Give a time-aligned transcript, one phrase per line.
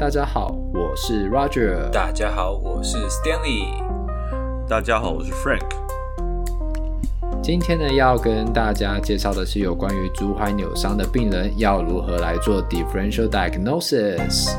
[0.00, 1.90] 大家好，我是 Roger。
[1.90, 3.86] 大家好，我是 Stanley。
[4.66, 5.68] 大家好，我是 Frank。
[7.42, 14.56] 今天呢，要跟大家介绍的是有关于足踝扭伤的病人要如何来做 differential diagnosis。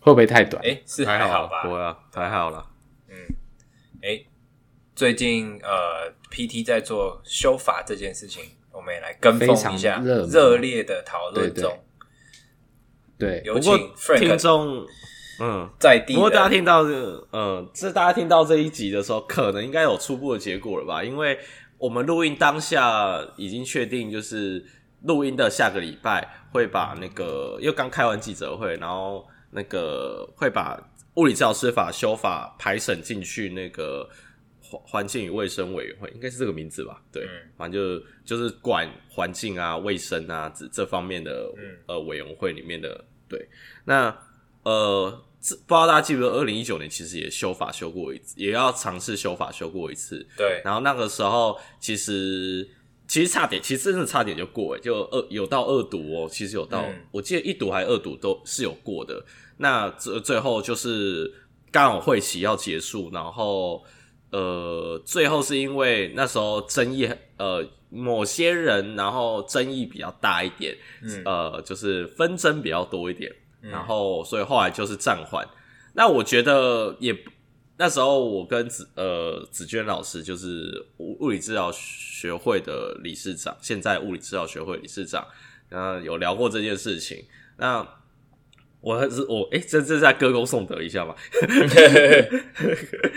[0.00, 0.62] 会不会太短？
[0.62, 1.62] 哎，是还好吧？
[1.62, 2.66] 不会啊，还好啦。
[3.08, 3.14] 嗯，
[4.02, 4.20] 哎，
[4.94, 8.44] 最近呃，PT 在做修法这件事情。
[8.72, 11.78] 我们也来跟风一下，热烈的讨论中。
[13.18, 14.86] 对，有请 Frank 听众，
[15.40, 16.14] 嗯，在地。
[16.14, 21.04] 不过大家听到这个，嗯，这大家听到这一集的时候，可能应该有初步的结果了吧？
[21.04, 21.38] 因为
[21.78, 24.64] 我们录音当下已经确定，就是
[25.02, 30.80] 录音的下个礼拜会把那个，因为刚开完记者会，然后那个会把
[31.14, 34.08] 物理治疗师法修法排审进去那个。
[34.84, 37.02] 环境与卫生委员会应该是这个名字吧？
[37.12, 43.04] 对，嗯、反正就就是管环境啊、卫生啊这这方面的、嗯、呃委员会里面的。
[43.28, 43.48] 对，
[43.86, 44.14] 那
[44.62, 50.26] 呃，不知道大家记不记得，二零一九年其实也修法修过一次，也要尝试修法修过一次。
[50.36, 52.68] 对，然后那个时候其实
[53.08, 59.24] 其实差点，其实真的差点就过，就二有到二读哦，其实有到，嗯、我记得一读还二读都是有过的。
[59.56, 61.32] 那最最后就是
[61.70, 63.82] 刚好会期要结束，然后。
[64.32, 73.30] 呃，最后是因为那时候争议，呃，某些人然后争议比较大一点，嗯、呃，就是纷争比较多一点，
[73.60, 75.46] 嗯、然后所以后来就是暂缓。
[75.92, 77.14] 那我觉得也
[77.76, 85.26] 那时候我跟子呃子娟老师就是物物理治疗学会的理事长，现在物理治疗学会理事长，
[85.68, 87.22] 然后有聊过这件事情。
[87.58, 87.86] 那
[88.82, 91.14] 我还是我哎，这这是在歌功颂德一下嘛？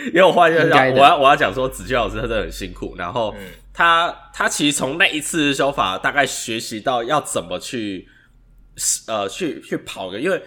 [0.06, 2.94] 因为我换一下，我要我要讲说，子娟老师他真的很辛苦。
[2.96, 3.34] 然后
[3.74, 8.08] 他、嗯、他其实从那一次修法，大概学习到要怎么去
[9.08, 10.40] 呃去去跑的，因为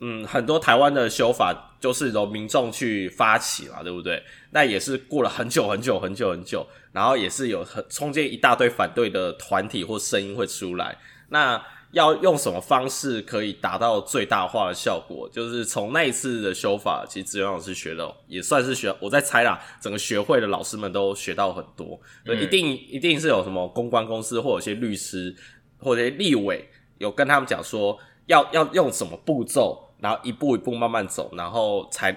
[0.00, 4.22] 嗯很多台湾的修法就是由民众去发起嘛，对不对？
[4.50, 10.98] 那也是过了很久很久很久很久，然后也是有很中间一大堆反对的团体或声音会出来。
[11.30, 11.60] 那
[11.92, 15.28] 要用什么方式可以达到最大化的效果？
[15.30, 21.98] 就是从那一次的修法，其实志远老师学的也算是学，我在猜啦，整个学会的老师们都学到很多。
[22.26, 25.34] 嗯、一定一定是有什么公关公司或有些律师
[25.78, 32.12] 或者立委有跟他们讲说，要要用什么步骤，然后一步一步慢慢走，然后才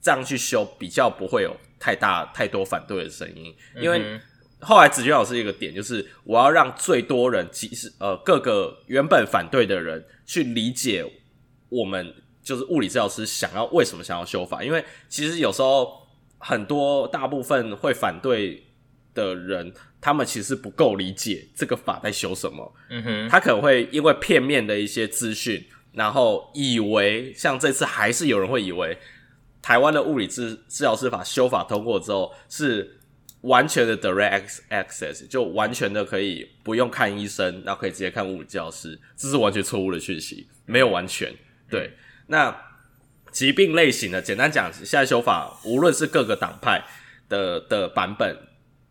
[0.00, 4.00] 这样去修，比较不会有太大太多反对的声音，因为。
[4.00, 4.20] 嗯
[4.62, 11.04] 后来子君老师一个点就是，我要让最多人，即使呃各个原本反对的人去理解
[11.70, 16.06] 我们就是物理治疗师想要为什么想要修法，因为其实有时候
[16.36, 18.62] 很多大部分会反对
[19.14, 22.72] 的人，他们其实不够理解这个法在修什么。
[22.90, 28.98] 嗯哼，他可能会因为片面的一些资讯，然后以为像这次还是有人会以为
[29.62, 32.98] 台湾的物理治治疗师法修法通过之后是。
[33.42, 41.34] 完全的 direct access 就完全的可以不用看医生，然后可以直接看物理教师，这是完全错误的讯息，没有完全
[41.68, 41.92] 对。
[42.26, 42.54] 那
[43.30, 46.84] 疾病类型的，简单讲，现在修法无论是各个党派
[47.28, 48.36] 的的版本，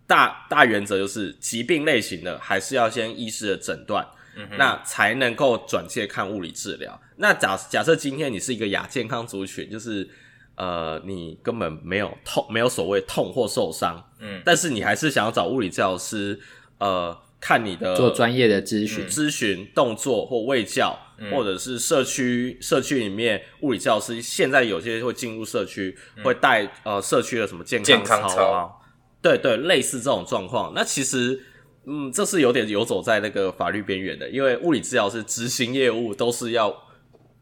[0.08, 4.06] 大大原则就是疾病类型的还是要先医师的诊断，
[4.36, 7.00] 嗯、那才能够转介看物理治疗。
[7.18, 10.10] 那假假设今天你是一个亚健康族群，就是。
[10.56, 16.40] 呃，你根本没有痛，没有所谓痛或受伤，嗯，但是你还是想要找物理治疗师，
[16.78, 28.82] 呃，看你的做专业的咨询、咨询、嗯、动作或卫教，嗯、或者是社区社区里面物理治疗师，现在有些会进入社区，嗯、会带呃社区的什么健康操啊，健康操
[29.22, 30.74] 对对，类似这种状况。
[30.76, 31.42] 那其实，
[31.86, 36.86] 嗯，这是有点游走在那个法律边缘的，因为物理治疗师执行业务都是要。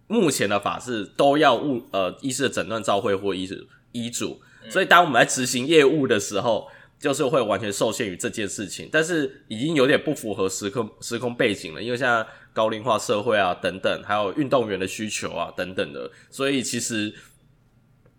[0.10, 4.40] 目前的法是都要物呃医师的诊断照会或医师医嘱，
[4.70, 6.68] 所以当我们在执行业务的时候，
[7.00, 8.90] 就是会完全受限于这件事情。
[8.92, 17.14] 但是已经有点不符合时空时空背景了，因为现在高龄化社会啊等等，还有运动员的需求啊等等的，所以其实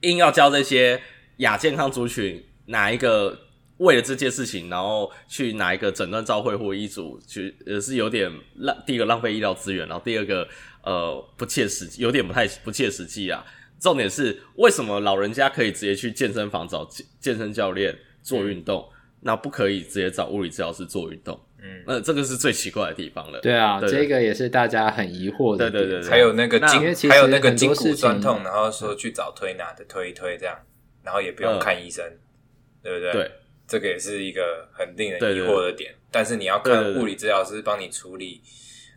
[0.03, 1.01] 硬要教这些
[1.39, 3.39] 亚健康族群哪一个
[3.79, 10.49] 为了这件事情，然后去哪一个诊断照会或医嘱，去也是有点浪第一个浪费医疗资源，然后第二个。
[10.85, 13.45] 呃，不切实际，有点不太不切实际啊。
[13.81, 21.39] 重点是，为什么老人家可以直接去健身房找健健身教练做运动，嗯、那不可以直接找物理治疗师做运动？
[21.61, 23.41] 嗯，那这个是最奇怪的地方了。
[23.41, 25.71] 对啊，对这个也是大家很疑惑的。
[25.71, 30.57] 对对对，还有那个筋，还有那个筋骨酸痛，然后说去找推拿的推一推这样，
[31.03, 32.19] 然后也不用看医生，嗯、
[32.83, 33.13] 对不对？
[33.13, 33.31] 对，
[33.67, 35.95] 这个也是一个很令人疑惑的点。
[36.11, 38.41] 但是你要看物理治疗师帮你处理。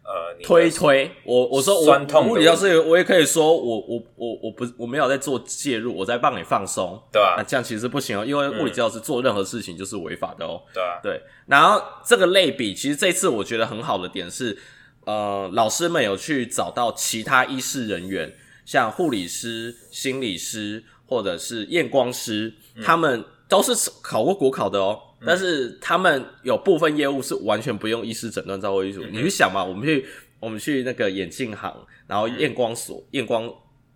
[0.04, 7.36] 呃，推推我，我说酸痛物理教师，我也可以说我我我我不我没有在做介入，我在帮你放松，对吧、啊？
[7.38, 11.22] 那这样其实不行哦，因为物理教师做任何事情就是违法的哦，对啊，对。
[11.46, 14.58] 然后这个类比，其实这次我觉得很好的点是，
[15.06, 23.72] 呃，老师们有去找到其他医师人员，像护理师、心理师或者是验光师，嗯、他们都是
[24.02, 25.00] 考过国考的哦。
[25.24, 29.04] 但是他们有部分业务是完全不用医师诊断照会医嘱。
[29.12, 30.06] 你去想嘛，我们去
[30.40, 31.76] 我们去那个眼镜行，
[32.08, 33.48] 然后验光所验光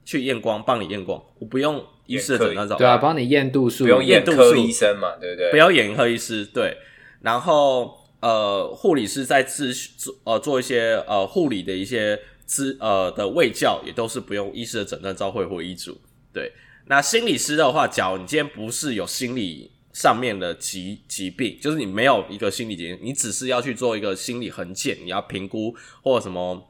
[0.04, 2.76] 去验光，帮你验光，我不用医师的诊断照。
[2.76, 5.50] 对啊，帮你验度数，不用验度数医生嘛，对不对？
[5.50, 6.78] 不要眼科医师，对。
[7.22, 16.00] 然后呃，护理师在自做呃做一些呃护理的一些资呃的卫教，也都是不用医师的诊断照会或医嘱。
[16.32, 16.52] 对。
[16.86, 19.72] 那心理师的话，假如你今天不是有心理。
[19.96, 26.70] 上面的疾疾病，就是你没有一个心理疾病，你只是要去做一个心理横检，你要评估或者什么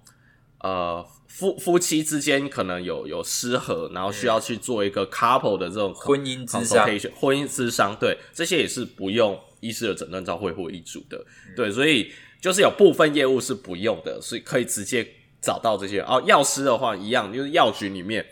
[0.60, 11.18] 呃夫夫妻之间可能有有失和，然后需要去做一个 couple 的这种婚姻咨商，婚姻咨商，对，这些也是不用医师的诊断照会或医嘱的，
[11.48, 15.04] 嗯，对，所以就是有部分业务是不用的，所以可以直接
[15.42, 16.00] 找到这些。
[16.02, 18.24] 哦，药师的话一样，就是药局里面。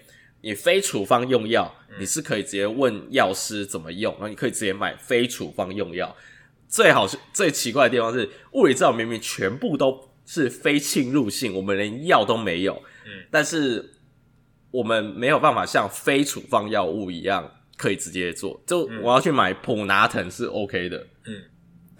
[0.44, 6.14] 你非处方用药，你是可以直接问药师怎么用，然后你可以直接买非处方用药。
[6.68, 12.74] 最好是最奇怪的地方是，物理治疗明明全部都是非侵入性，我们连药都没有，
[13.06, 13.94] 嗯，但是
[14.70, 18.62] 我们没有办法像非处方药物一样可以直接做。
[18.68, 21.42] 就我要去买普拿疼是 OK 的，嗯。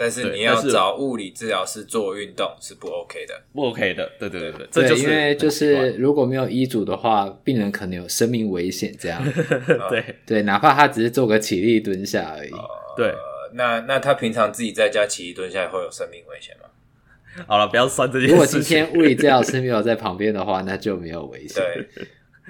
[0.04, 9.24] 但是你要找物理治疗师做运动是不 OK 的，不 OK 的，对对对对，对，因为就是如果没有医嘱的话，病人可能有生命危险，这样，
[9.90, 12.60] 对对，哪怕他只是做个起立蹲下而已，呃、
[12.98, 13.14] 对，
[13.54, 16.68] 那那他平常自己在家起立蹲下会有生命危险吗？
[17.48, 18.34] 好了，不要算这件事。
[18.34, 21.64] 如果今天物理治疗师没有在旁边的话，那就没有危险。
[21.64, 21.88] 对，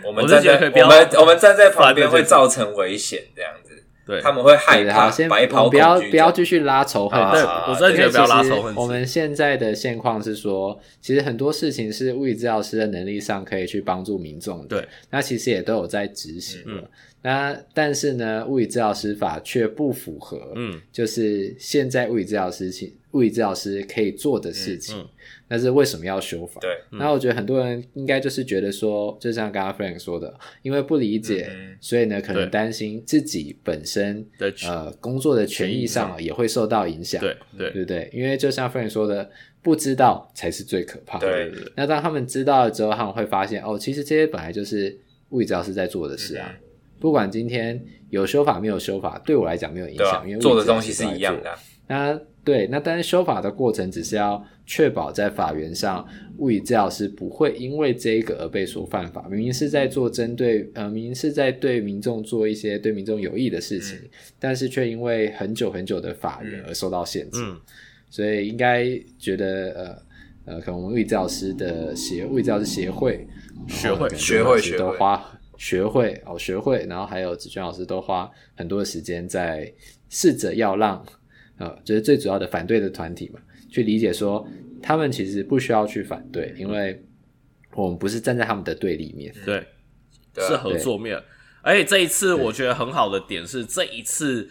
[0.04, 3.73] 我们站在我们我们站在旁边会造成危险，这样子。
[4.06, 7.20] 对，他们会害怕，先白袍不要不要继续拉仇恨。
[7.32, 8.76] 对，我真的觉得不要拉仇恨。
[8.76, 14.68] 我们现在的现况是说，其实很多事情是物理治疗师的能力上可以去帮助民众的。
[14.68, 16.82] 对，那其实也都有在执行了。
[16.82, 16.88] 嗯，
[17.22, 20.52] 那但是呢，物理治疗师法却不符合。
[20.56, 24.96] 嗯，就是现在物理治疗师请物理治疗师可以做的事情。
[24.98, 25.10] 嗯嗯
[25.46, 26.60] 但是为什么要修法？
[26.62, 30.34] 对，那我觉得很多人应该就是觉得说，就像刚刚 Frank 说的，
[30.64, 37.22] 因为不理解，嗯、所以呢，可能担心自己本身的呃工作的权益上也会受到影响。
[37.22, 38.10] 对对对不对？
[38.12, 39.30] 因为就像 Frank 说的，
[39.62, 41.28] 不知道才是最可怕的。
[41.28, 41.72] 对，对，对。
[41.76, 44.98] 那当他们知道了之后，他们会发现哦，其实这些本来就是
[45.30, 46.50] 物理治疗师在做的事啊。
[46.52, 46.60] 嗯、
[47.00, 51.54] 不管今天有修法没有修法，对我来讲没有影响，啊、因为做的东西是一样的。
[51.86, 56.06] 那对，那但是修法的过程只是要确保在法源上，
[56.40, 59.26] 物理治疗师不会因为这个而被说犯法。
[59.30, 64.10] 明明是在做针对，呃，明明是在对民众做一些对民众有益的事情，嗯、
[64.40, 67.40] 但是却因为很久很久的法源而受到限制。
[67.42, 67.58] 嗯、
[68.10, 68.86] 所以应该
[69.18, 70.04] 觉得，
[70.46, 73.26] 呃呃，可能我们物理治疗师的协物理治疗师协会
[73.70, 79.72] 学会学会学都花学会哦学会，然后还有子娟老师都花很多的时间在
[80.10, 81.02] 试着要让。
[81.64, 83.40] 呃，就是最主要的反对的团体嘛，
[83.70, 84.46] 去理解说
[84.82, 87.02] 他们其实不需要去反对，因为
[87.74, 89.66] 我们不是站在他们的对立面，对，
[90.36, 91.22] 是合作面。
[91.62, 94.50] 而且这一次我觉得很好的点是，这一次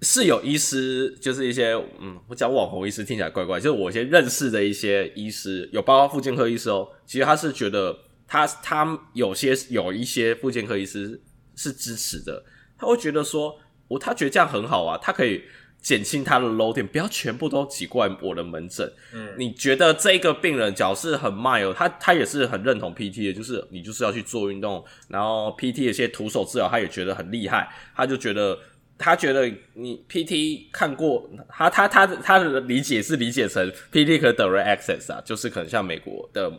[0.00, 7.94] 是有医师，就是一些嗯，我讲网红医师听起来怪怪，就是我先认识的一些医师，有包括妇健科医师哦，其实他是觉得
[8.26, 11.20] 他他有些有一些妇健科医师
[11.54, 12.42] 是支持的，
[12.78, 13.58] 他会觉得说
[13.88, 15.42] 我他觉得这样很好啊，他可以。
[15.82, 18.90] 减轻他的 loading，不要全部都挤过来我的门诊。
[19.12, 28.56] 嗯，你觉得这个病人假如是很 mild，他他也是很认同 PT 的，就是你就是要去做运动，然后 PT 的一些徒手治疗，他也觉得很厉害，他就觉得
[28.96, 36.52] 他觉得你 PT 看过，他他他他的理解是理解成 PT 可 direct access 啊，就是可能像美国的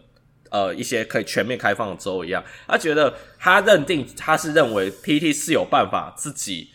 [0.51, 6.71] 呃一些可以全面开放的州一样，他觉得他认定他是认为 PT 是有办法自己。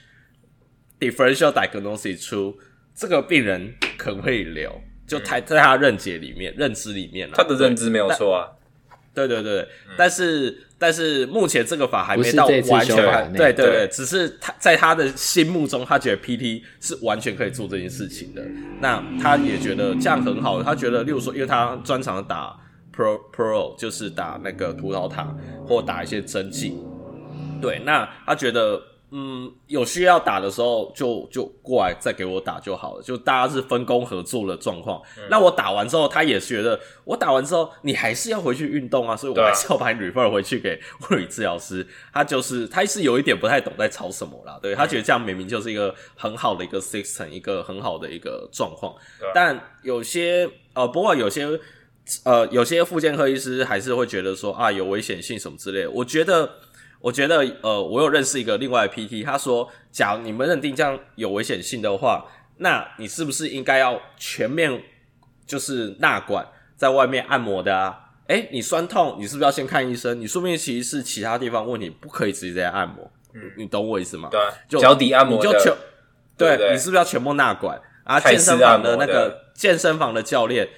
[0.98, 2.58] Differential diagnosis 出
[2.94, 4.80] 这个病人可不可以留？
[5.06, 8.44] 就他在他认解里面、认知里面，他的认知没有错啊。
[9.14, 18.44] 对对对，嗯、但是但是目前这个法还没到完全，对对对，对只是他在他的心目中，他觉得 PT 是完全可以做这件事情的。
[18.80, 22.54] 那他也觉得这样很好，他觉得，例如说，因为他专长打
[22.94, 25.36] pro pro，就是打那个葡萄糖
[25.66, 26.76] 或打一些针剂，
[27.62, 28.80] 对，那他觉得。
[29.10, 35.00] 嗯，有需要打的时候就就过来再给我打就好了，就大家是分工合作的状况。
[35.16, 40.78] 嗯、那我打完之后，他也觉得我打完之后你还是要回去运动啊，所以我还是要把你 refer 回去给
[41.10, 41.86] 物理治疗师。
[42.12, 48.94] 他就是他是有一点不太懂在吵什么啦，对，他觉得这样明明就是一个很好的一个 system，一个很好的一个状况。
[49.32, 51.48] 但有些呃，不过有些
[52.24, 55.90] 呃，有些复健科医师还是会觉得说啊有危险性什么之类的。
[55.90, 56.50] 我觉得。
[57.00, 62.26] 我觉得，呃，我有认识一个另外的 PT，他说，假如你们认定这样有危险性的话，
[62.58, 64.82] 那你是不是应该要全面
[65.46, 68.10] 就是纳管在外面按摩的啊？
[68.26, 70.20] 诶，你酸痛，你是不是要先看医生？
[70.20, 73.10] 你说不定其实是其他地方问题，不可以直接在按摩。
[73.32, 74.28] 嗯，你懂我意思吗？
[74.30, 75.72] 对，就脚底按摩，你就全，
[76.36, 77.80] 对，对你是不是要全部纳管？
[78.04, 80.68] 啊，健身房的那个健身房的教练，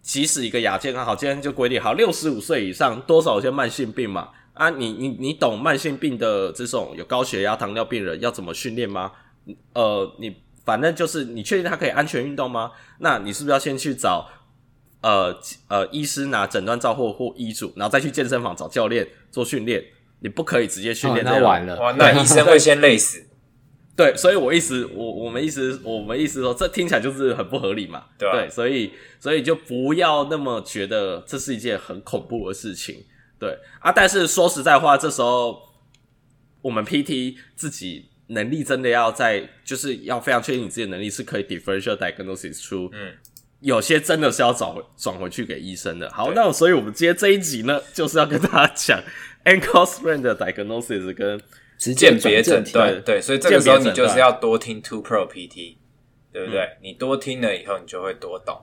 [0.00, 4.30] 即使一个亚健康好，今天就规定好，六十五岁以上多少有些慢性病嘛。
[4.56, 9.12] 啊，你你你懂慢性病的这种有高血压、糖尿病人要怎么训练吗？
[9.74, 10.34] 呃，你
[10.64, 12.72] 反正就是你确定他可以安全运动吗？
[12.98, 14.28] 那你是不是要先去找
[15.02, 19.84] 呃呃医师拿诊断照或或医嘱，然后再去健身房找教练做训练？
[20.20, 23.22] 你不可以直接训练，那完了，哇，那医生会先累死。
[23.94, 28.04] 对，所以我意思，我我们意思，我们意思说，这听起来就是很不合理嘛？
[28.18, 33.04] 对，所以所以就不要那么觉得这是一件很恐怖的事情。
[33.38, 35.60] 对啊，但是说实在话，这时候
[36.62, 43.14] 我们 PT 自己能力真的要在，就是要非常确定你自己的能力是可以 differential diagnosis 出，嗯，
[43.60, 46.10] 有些真的是要转回转回去给医生的。
[46.10, 49.02] 好，那所以我们今天这一集呢，就是要跟大家讲
[49.44, 51.40] ankle sprain 的 diagnosis 跟
[51.78, 53.00] 直接别诊断。
[53.02, 55.76] 对，所以这个时候你就是要多听 Two Pro PT，
[56.32, 56.60] 对不对？
[56.62, 58.58] 嗯、你多听了以后，你就会多懂。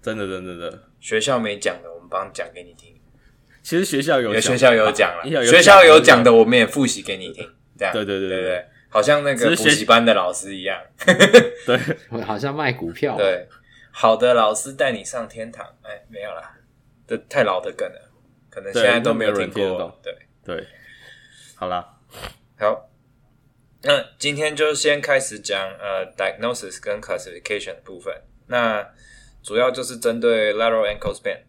[0.00, 2.94] 真的，真的，真的，学校没讲的，我们帮你讲给你听。
[3.62, 7.94] 其实学校有，学校有讲了，学校有讲的，我们也复习给你听，这样。
[7.94, 10.80] 对对对对对，好像那个补习班的老师一样。
[11.64, 13.16] 对，好像卖股票。
[13.16, 13.46] 对，
[13.92, 15.64] 好的老师带你上天堂。
[15.82, 16.56] 哎，没有啦，
[17.06, 18.10] 这太老的梗了，
[18.50, 20.00] 可能现在都没有人听过。
[20.02, 20.12] 对
[20.44, 20.66] 对，
[21.54, 21.86] 好啦，
[22.58, 22.90] 好，
[23.82, 28.12] 那今天就先开始讲呃，diagnosis 跟 classification 的部分。
[28.48, 28.84] 那
[29.40, 31.42] 主要就是针对 lateral ankle sprain。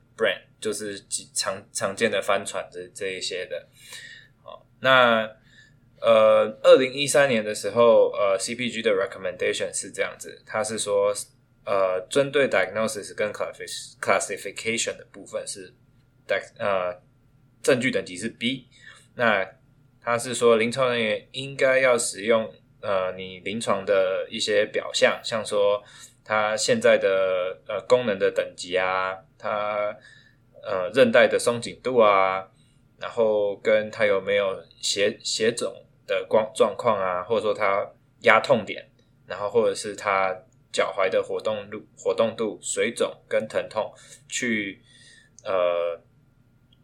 [0.63, 0.98] 就是
[1.34, 3.67] 常常见的翻船这这一些的，
[4.41, 5.29] 好，那
[6.00, 11.13] 呃，二零一三年的时候，呃，CPG 的 recommendation 是这样子，它是说，
[11.65, 15.74] 呃，针对 diagnosis 跟 classification 的部分是，
[16.58, 16.98] 呃，
[17.62, 18.70] 证据等级是 B，
[19.15, 19.46] 那
[20.01, 22.50] 它是说临床人员应该要使用，
[22.82, 25.84] 呃，你临床的一些表象，像说
[26.24, 29.93] 它现在的呃功能的等级啊，它。
[30.65, 32.48] 呃，韧带的松紧度啊，
[32.98, 35.74] 然后跟它有没有血血肿
[36.08, 37.86] 的光状况啊，或者说它
[38.22, 38.89] 压痛点，
[39.27, 40.34] 然后或者是它
[40.72, 43.93] 脚踝的活动度、活动度、水肿跟疼痛，
[44.29, 44.82] 去
[45.43, 46.01] 呃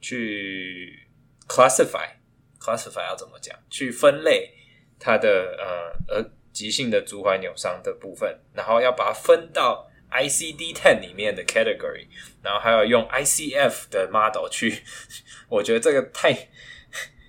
[0.02, 1.08] 去
[1.48, 3.58] classify，classify 要怎么讲？
[3.70, 4.52] 去分类
[5.00, 9.89] 它的呃呃急性的足踝扭伤的部分，然后要把它分到。
[10.10, 12.08] I C D ten 里面的 category，
[12.42, 14.84] 然后还有用 ICF 的 model 去，
[15.48, 16.50] 我觉得这个太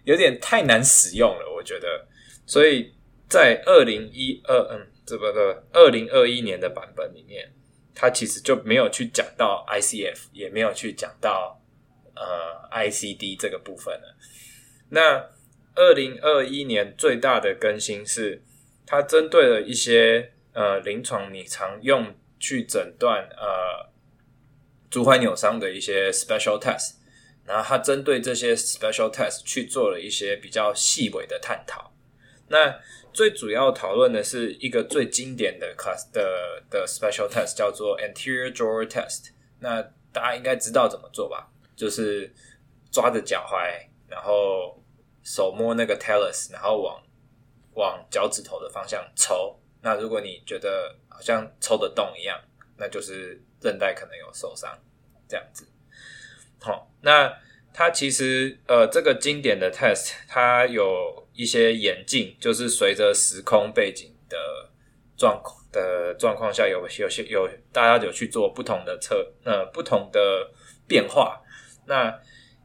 [0.05, 2.09] 有点太难使用了，我觉得。
[2.47, 2.95] 所以
[3.29, 7.53] 在二零一二，嗯，这个二零二一年的版本里面，
[7.95, 11.63] 它其实就没有去讲到 ICF，也没有去讲到
[12.17, 14.17] 呃 ICD 这个部分了。
[14.89, 15.31] 那
[15.75, 18.43] 二零二一年最大的更新是，
[18.87, 22.15] 它针对了一些呃临床你常用。
[22.41, 23.89] 去诊断呃
[24.91, 26.95] 足踝扭伤的一些 special test，
[27.45, 31.93] 然后他针对这些 special test 去做了一些比较细微的探讨。
[32.49, 32.81] 那
[33.13, 39.31] 最主要讨论的是一个最经典的 class 的的 special test，叫做 anterior drawer test。
[39.61, 39.81] 那
[40.13, 41.49] 大家应该知道怎么做吧？
[41.77, 42.33] 就是
[42.91, 43.71] 抓着脚踝，
[44.09, 44.83] 然后
[45.23, 47.01] 手摸那个 talus，然后往
[47.75, 49.57] 往脚趾头的方向抽。
[49.83, 52.41] 那如果你觉得好像抽得动一样，
[52.79, 54.75] 那就是韧带可能有受伤，
[55.29, 55.67] 这样子。
[56.59, 57.31] 好，那
[57.75, 64.39] 它其实呃，这个经典的 test，它有一些演进，就是随着时空背景的
[65.15, 70.51] 状况的状况下有，有有些有大家有去做不同的测，呃，不同的
[70.89, 71.43] 变化。
[71.87, 72.19] 那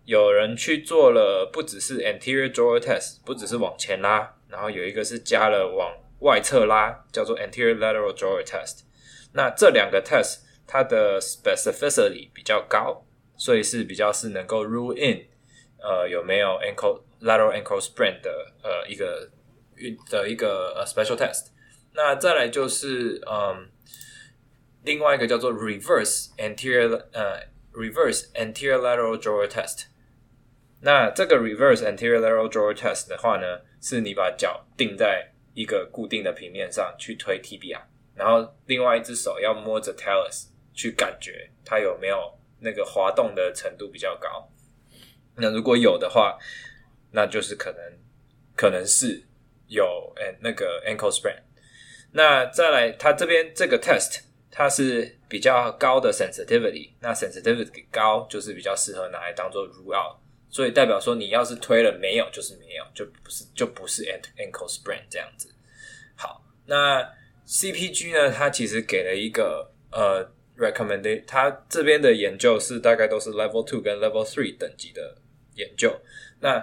[0.05, 6.04] 有人去做了，不只是 anterior drawer test，不只是往前拉，然后有一个是加了往。
[6.19, 8.81] 外侧拉叫做 anterior lateral drawer test，
[9.33, 13.05] 那这两个 test 它的 specificity 比较高，
[13.37, 15.25] 所以是比较是能够 rule in，
[15.79, 19.29] 呃，有没有 ankle lateral ankle sprain 的呃一个
[20.09, 21.47] 的一个呃 special test。
[21.93, 23.69] 那再来就是嗯，
[24.83, 27.39] 另外一个叫做 reverse anterior 呃
[27.73, 29.85] reverse anterior lateral drawer test。
[30.81, 37.81] 那这个 reverse anterior lateral drawer test 的话呢，是你把脚定在一个固定的平面上去推 TBI，
[38.13, 44.47] 然后另外一只手要摸着 talus 去感觉它有没有那个滑动的程度比较高。
[45.37, 46.37] 那如果有的话，
[47.11, 47.79] 那就是可能
[48.55, 49.23] 可能是
[49.67, 51.41] 有诶那个 ankle sprain。
[52.11, 54.21] 那再来，它这边这个 test
[54.51, 60.17] 它是比较高的 sensitivity，那 sensitivity 高就是比较适合拿来当做 rule out，
[60.55, 64.03] 所以代表说你要是推了没有就是没有，就不是就不是
[64.37, 65.53] ankle sprain 这样子。
[66.15, 67.03] 好，那
[67.45, 70.25] CPG 呢，它其实给了一个呃
[70.57, 75.17] recommendation，它这边的研究是大概都是 level two 跟 level three 等级的。
[75.57, 75.89] 研究，
[76.41, 76.61] 那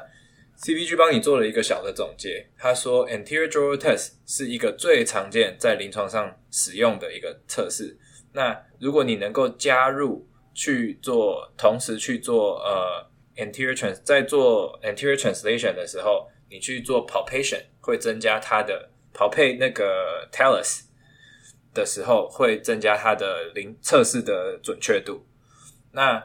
[0.59, 2.47] CPG 帮你做了一个小的总结。
[2.59, 7.99] 他说，anterior drawer test 是一个最常见在临床上使用的一个测试。
[8.35, 20.83] 那如果你能够加入去做，同时去做呃 anterior trans，在做 anterior translation 的时候，你去做 palpation 会增加它的 palpate 那个 talus
[21.75, 25.25] 的时候，会增加它的临测试的准确度。
[25.93, 26.23] 那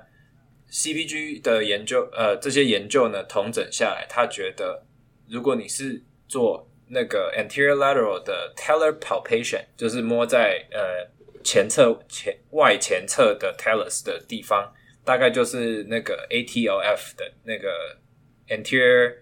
[0.70, 4.84] CPG 的研究，呃，这些研究呢，统整下来，他觉得，
[5.30, 11.10] 如果你是做那个 anterior lateral 的 teller palpation，就是摸在呃
[11.42, 14.74] 前侧前外前侧的 talus 的地方，
[15.07, 17.99] 大概就是那个 ATLF 的那个
[18.49, 19.17] anterior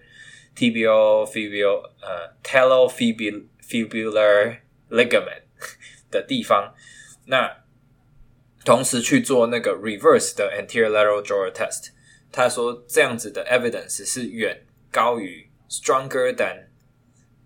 [0.56, 3.48] tibial fibula 呃 talofibular
[4.90, 5.42] ligament
[6.10, 6.74] 的地方，
[7.26, 7.60] 那。
[8.62, 11.88] 同时去做那个 reverse 的 anterior lateral drawer test，
[12.30, 16.66] 他说这样子的 evidence 是远高于 stronger than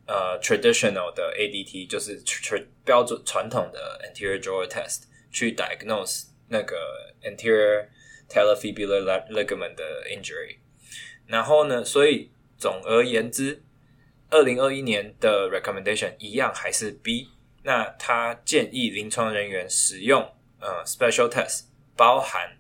[0.08, 6.76] 呃 traditional 的 ADT，就是 tr 标准传统的 anterior drawer test 去 diagnose 那个
[7.22, 7.86] anterior
[8.29, 10.57] talofibular ligament 的 injury。
[11.25, 13.63] 然后呢，所以总而言之，
[14.29, 17.29] 二零二一年的 recommendation 一样还是 B。
[17.63, 20.33] 那他建议临床人员使用。
[20.61, 21.61] 呃，special test
[21.95, 22.57] 包含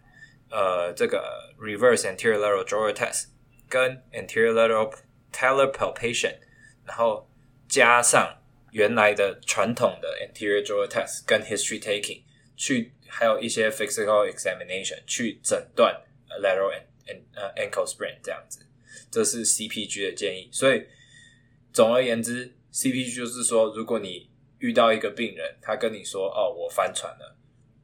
[0.49, 3.25] 呃这个 reverse anterior lateral drawer test
[3.67, 4.89] 跟 anterior lateral
[5.33, 6.33] talar palpation，
[6.85, 7.29] 然后
[7.67, 8.37] 加上
[8.71, 12.21] 原来的传统的 anterior drawer test 跟 history taking，
[12.55, 15.93] 去还有一些 physical examination 去诊断
[16.41, 18.65] lateral and and 呃 ankle sprain 这样子，
[19.09, 20.49] 这是 CPG 的建议。
[20.51, 20.85] 所以
[21.73, 27.35] 总而言之，CPG 就是说，如果你遇到一个病人，他跟你说哦，我翻船了。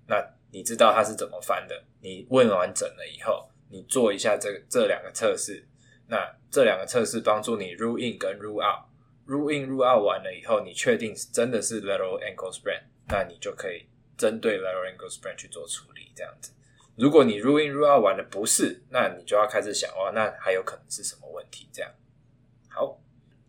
[0.08, 1.84] 那你知道他是怎么翻的？
[2.02, 5.68] 你问完诊了以后，你做一下这这两个测试。
[6.08, 8.86] 那这两个测试帮助你 rule in 跟 rule out。
[9.26, 16.12] rule in rule out 完了以后，你确定真的是 lateral ankle sprain，那你就可以针对 Angle Sprain 去做处理。
[16.16, 16.52] 这样子，
[16.96, 21.68] 如果你 rule in rule out 玩的不是，那你就要开始想哦，那还有可能是什么问题？
[21.72, 21.92] 这样。
[22.70, 23.00] 好，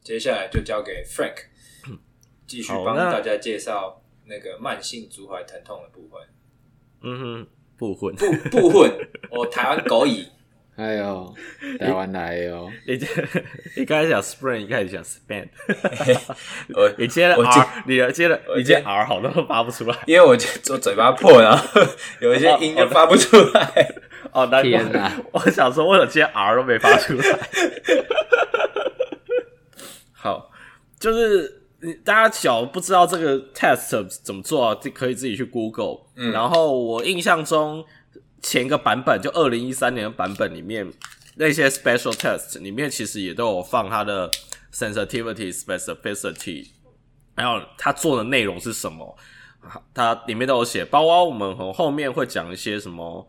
[0.03, 1.47] 接下来就交给 Frank
[2.47, 6.21] 继续帮大家介绍那个慢性足踝疼痛的部分。
[7.03, 10.27] 嗯哼，部分部部分，我台湾狗语。
[10.77, 11.35] 哎呦，
[11.81, 12.71] 台湾来哟！
[12.87, 12.99] 你
[13.77, 15.49] 你刚才讲 sprain，你开始讲 span。
[16.75, 21.81] 我你接了 R，你接了你接 R，好多都发不出来，因为我做嘴巴破，然后
[22.21, 23.95] 有一些音就发不出来。
[24.33, 25.11] 哦，天哪！
[25.33, 27.39] 我想说，我有接 R 都没发出来。
[30.13, 30.51] 好，
[31.01, 31.63] 就是。
[32.05, 34.77] 大家小不知道这个 test 怎么做啊？
[34.93, 35.99] 可以自己去 Google。
[36.17, 37.85] 嗯，然后我印象中
[38.43, 40.91] 前个版本就二零一三年的版本里面
[41.37, 44.31] 那些 special test 里面其实也都有放它的
[44.73, 46.69] sensitivity、specificity，
[47.35, 49.17] 还有它做的内容是什么，
[49.93, 50.85] 它里面都有写。
[50.85, 53.29] 包括我们从后面会讲一些什么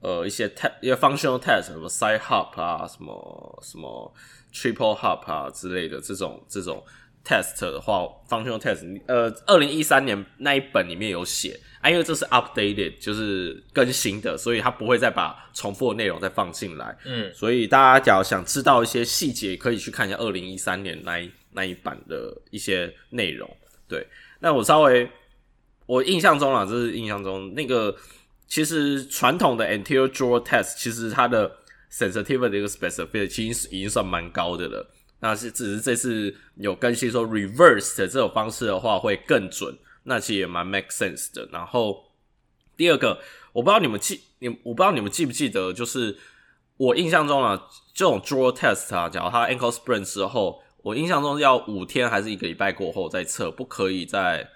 [0.00, 4.14] 呃一些 test 一些 functional test，什么 side hop 啊，什么什么
[4.52, 6.84] triple hop 啊之类的这种这种。
[7.24, 16.96] test 的话，functional test，呃，二零一三年那一本里面有写啊，因为这是 updated，就是更新的，所以他不会再把重复的内容再放进来。
[17.04, 23.48] 嗯，所以大家假如想知道一些细节，可以去看一下二零一三年那一那一版的一些内容。
[23.86, 24.06] 对，
[24.40, 25.08] 那我稍微
[25.86, 27.94] 我印象中啊，这是印象中那个，
[28.46, 31.50] 其实传统的 anterior drawer test，其实它的
[31.92, 34.90] sensitivity 这个 specificity 其实已经算蛮高的了。
[35.20, 39.76] 那是只是这次有更新说 reverse 的这种方式的话会更准，
[40.08, 41.46] 那其实也蛮 make sense 的。
[41.52, 42.10] 然后
[42.76, 43.20] 第二个，
[43.52, 46.18] 我不知道你们记你我不知道你们记不记得，就是
[46.78, 54.48] 我印象中啊，这种 draw test 啊，假如他 ankle sprain 之后，我印象中要五天还是一个礼拜过后再测，不可以在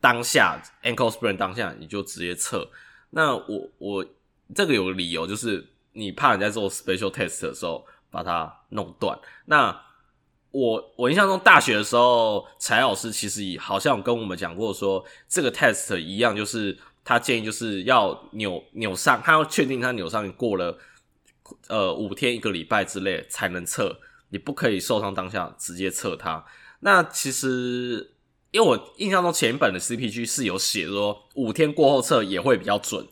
[0.00, 2.70] 当下 ankle sprain 当下你就直接测。
[3.10, 4.06] 那我我
[4.54, 9.18] 这个有个理由，就是你怕你在做 special test 的时候把它弄断。
[9.46, 9.80] 那
[10.52, 20.78] 我我印象中大学的时候，柴老师其实也好像跟我们讲过说，这个 test 一样，就是他建议就是要扭扭伤，他要确定他扭伤过了
[21.68, 26.44] 呃五天一个礼拜之内才能测，你不可以受伤当下直接测它。
[26.80, 28.12] 那其实
[28.50, 33.06] 因为我印象中前一本的 CPG 是有写说五天过后测也会比较准，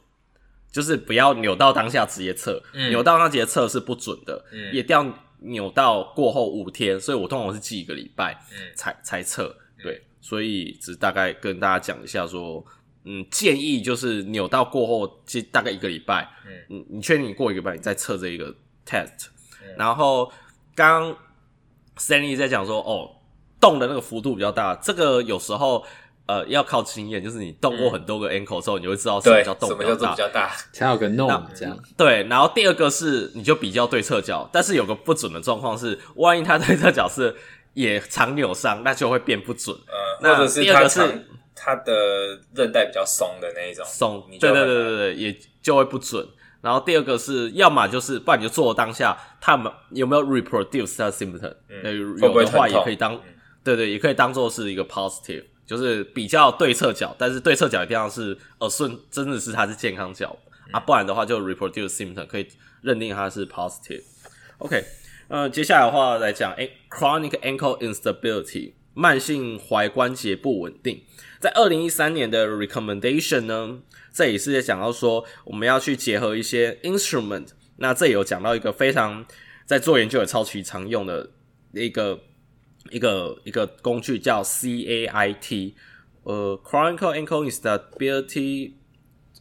[0.70, 5.06] 就是不要扭到当下直接测，嗯、扭到当下直接测是不准的，嗯、也掉。
[5.40, 8.38] 扭到过后五天，所以我通常是记一个礼拜
[8.74, 12.64] 才、嗯、才测，对，所以只大概跟大家讲一下说，
[13.04, 16.28] 嗯，建议就是扭到过后，其实大概一个礼拜，
[16.68, 18.54] 嗯，你确定你过一个礼拜，你再测这一个
[18.86, 19.28] test，、
[19.62, 20.32] 嗯、然后
[20.74, 21.16] 刚
[21.96, 23.10] Stanley 在讲说，哦，
[23.60, 25.84] 动的那个幅度比较大，这个有时候。
[26.30, 31.76] 呃，要靠经验，就是你动过很多个 ankle 之后，嗯、你就会知道什么叫动比较大，比较大才有个 norm 这样。
[31.96, 37.34] 对，然后第二个是你就比较对侧脚，但是有个不准的状况是，万一他对侧脚是
[37.74, 39.76] 也常扭伤，那就会变不准。
[39.88, 46.24] 呃，那或者是第二个是他的韧带比较松的那一种松，对对对对对，也就会不准。
[46.60, 51.54] 然后第二个是，要么就是，不然你就做当下，他们有没有 reproduce 他的 symptom？
[51.68, 53.20] 嗯，有的话也可以当，嗯、
[53.64, 55.42] 对对，也可以当做是一个 positive。
[55.70, 62.48] 就是比较对侧脚，但是对侧脚一定要是呃顺，真的是它是健康脚、嗯、啊，不然的话就 reproduce symptom 可以
[62.82, 64.02] 认定它是 positive。
[64.58, 64.84] OK，
[65.28, 71.04] 呃，接下来的话来讲，诶 chronic ankle instability 慢性踝关节不稳定，
[71.38, 73.78] 在二零一三年的 recommendation 呢，
[74.12, 79.24] 这也是在讲到说我们要去结合一些 instrument，那这里有讲到一个非常
[79.64, 81.30] 在做研究也超级常用的
[81.74, 82.18] 一个。
[82.90, 85.74] 一个一个工具叫 CAIT，
[86.22, 88.72] 呃，Chronic Ankle Instability，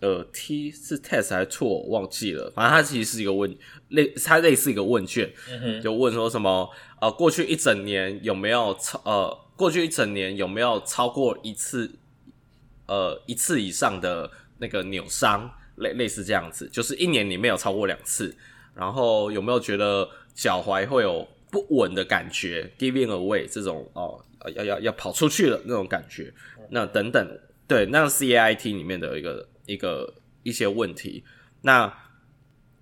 [0.02, 1.84] 呃，T 是 test 还是错？
[1.88, 2.52] 忘记了。
[2.54, 3.56] 反正它其实是一个问
[3.90, 6.70] 类，它类似一个问卷，嗯、就问说什么
[7.02, 11.98] 呃，过去一整年有没有超呃，过去一整年有没有超过一次
[12.88, 18.36] 呃一次以上的那个扭伤，类类似这样子，就是一年里面有超过两次，
[18.76, 24.24] 然后有没有觉得脚踝会有不稳的感觉，giving away 这种哦，
[24.56, 26.32] 要要要跑出去了那种感觉，
[26.70, 31.24] 那等等，对，那 CAIT 里面的一个一个一些问题，
[31.64, 31.88] 那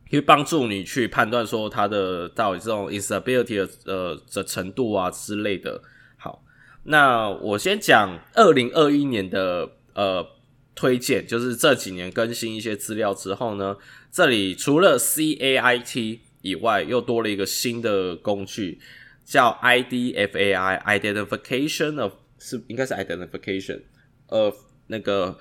[0.09, 5.81] 可以帮助你去判断说它的到底这种 instability 的呃的程度啊之类的。
[6.17, 6.43] 好，
[6.83, 10.27] 那我先讲二零二一年的呃
[10.75, 13.77] 推荐，就是这几年更新一些资料之后呢，
[14.11, 16.19] 这里除了 CAIT。
[16.41, 18.79] 以外，又多了一个新的工具，
[19.25, 23.81] 叫 IDFAI（Identification of） 是应该是 Identification
[24.27, 24.55] of
[24.87, 25.39] 那个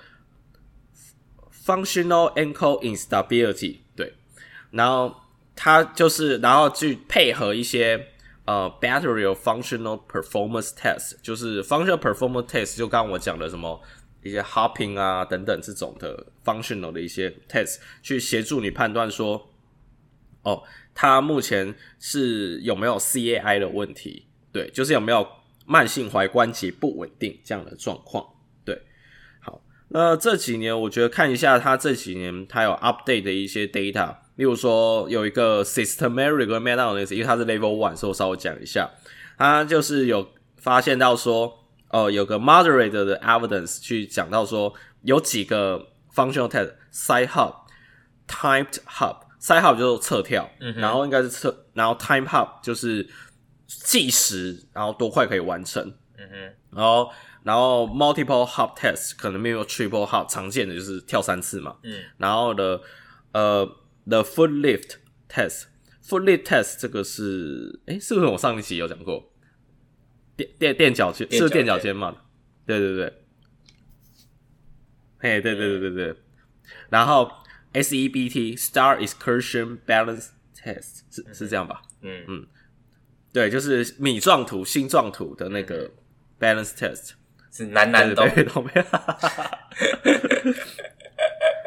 [1.65, 3.77] Functional Ankle Instability。
[3.95, 4.13] 对，
[4.71, 5.15] 然后
[5.55, 8.07] 它就是然后去配合一些
[8.45, 13.79] 呃 Battery of Functional Performance Test，就是 Functional Performance Test，就刚刚我讲的什么
[14.23, 19.53] 一些 Hopping 啊等等这种的 Functional 的一些 Test，去协助你判断说，
[20.51, 20.63] 哦。
[20.99, 24.25] 他目前是有没有 CAI 的问题？
[24.51, 25.27] 对，就是有没有
[25.63, 28.25] 慢性踝关节不稳定这样的状况？
[28.65, 28.81] 对，
[29.39, 38.89] 好，那这几年我觉得看一下他这几年他有 update 的一些 data，例如说有一个 systematic meta-analysis，因为它是 level one，所以我稍微讲一下，
[39.37, 41.53] 他就是有发现到说，
[41.89, 49.26] 呃，有个 moderate 的 evidence 去讲到说，有几个 functional test，side hop，timed hop。
[49.39, 53.07] Side hop 就是侧跳，嗯、然后应该是侧，然后 time hop 就是
[53.65, 55.83] 计时，然后多快可以完成，
[56.17, 57.11] 嗯哼，然后
[57.43, 62.81] 然后 multiple hop test 可能没有 triple hop 常见的就是跳三次嘛，嗯，然后的
[63.31, 63.65] 呃
[64.07, 64.95] the foot lift
[65.29, 69.31] test，foot lift test 这个是，哎是不是我上一期有讲过？
[70.35, 72.15] 垫垫垫脚尖是垫脚尖嘛？
[72.65, 73.25] 对对对，
[75.19, 76.15] 嘿，对对对对对，
[76.89, 77.31] 然后。
[77.81, 81.81] SEBT Star Excursion Balance Test 是是这样吧？
[82.01, 82.23] 嗯。
[82.27, 82.47] 嗯，
[83.31, 85.91] 对，就是米状图、星状图的那个
[86.39, 87.11] Balance Test
[87.51, 88.27] 是男男都。
[88.27, 88.83] 都没有。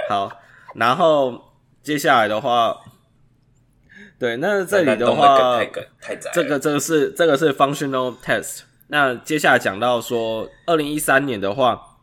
[0.09, 0.41] 好，
[0.75, 2.77] 然后接下来的话，
[4.19, 5.63] 对，那这里的话，
[6.33, 8.63] 这个这个是这个是 Functional Test。
[8.89, 11.99] 那接下来讲到说，二零一三年的话，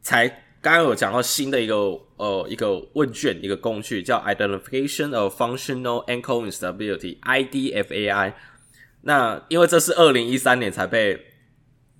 [0.00, 1.98] 才刚刚有讲到新的一个。
[2.18, 8.32] 呃，一个问卷，一个工具叫 Identification of Functional Ankle Instability（IDFAI）。
[9.02, 11.26] 那因为这是二零一三年才被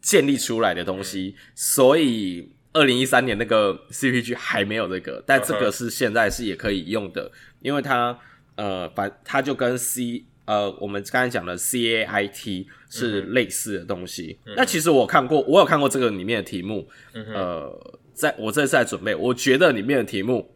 [0.02, 8.18] 建立出来的东西，嗯、所以二零一三年那个 CPG 还没有这个，但这个是现在是也可以用的，因为它
[8.56, 14.40] 呃，反它就跟 C 呃我们刚才讲的 CAIT 是类似的东西。
[14.46, 20.54] 嗯、那其实我看过，我有看过这个里面的题目，嗯、呃，在我这次在准备，我觉得里面的题目。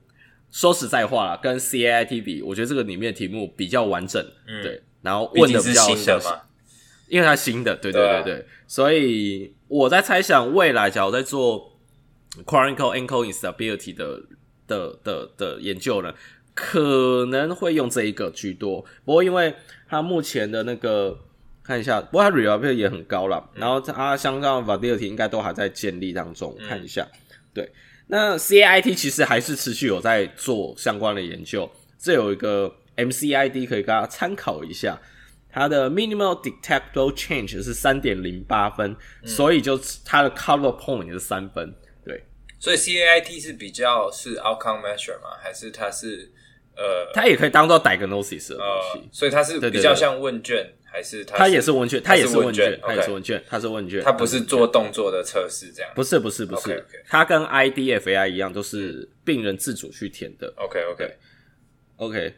[0.50, 6.28] 说实在话啦，跟 CAIT 比，我觉得这个里面的题目比较完整，嗯、对，然后问的比较详细，
[7.08, 11.80] 因为它新的，对对对对，所以我在猜想未来，假如在做
[12.44, 14.20] Chronicle Ankle Instability 的
[14.66, 16.12] 的的的研究呢，
[16.52, 18.84] 可能会用这一个居多。
[19.06, 19.54] 不过因为
[19.88, 21.18] 它目前的那个
[21.62, 27.08] 看一下，不过它 Reliability 也很高了，嗯、然后它相关的 Validity 应该都还在建立当中，嗯、看一下，
[27.54, 27.70] 对。
[28.08, 35.00] 那 CAIT 其实还是持续有在做相关的研究，这有一个 MCID 可以给大家参考一下，
[35.50, 42.22] 它的 minimal detectable change 是三点零八分，嗯、所以就它的 cover point 也是三分，对。
[42.58, 45.30] 所以 CAIT 是比较是 outcome measure 吗？
[45.42, 46.30] 还是它是
[46.76, 50.70] 呃，它也可以当做 diagnosis 的东西，呃、所以它是比较像问卷。
[50.92, 55.90] 还是它也是问卷，它也是问卷，它也是问卷，它是问卷，它不是做动作的测试这样。
[55.94, 60.52] 不是不是不是，它跟 IDFAI 一样，都是病人自主去填的。
[60.58, 61.16] OK OK
[61.96, 62.34] OK。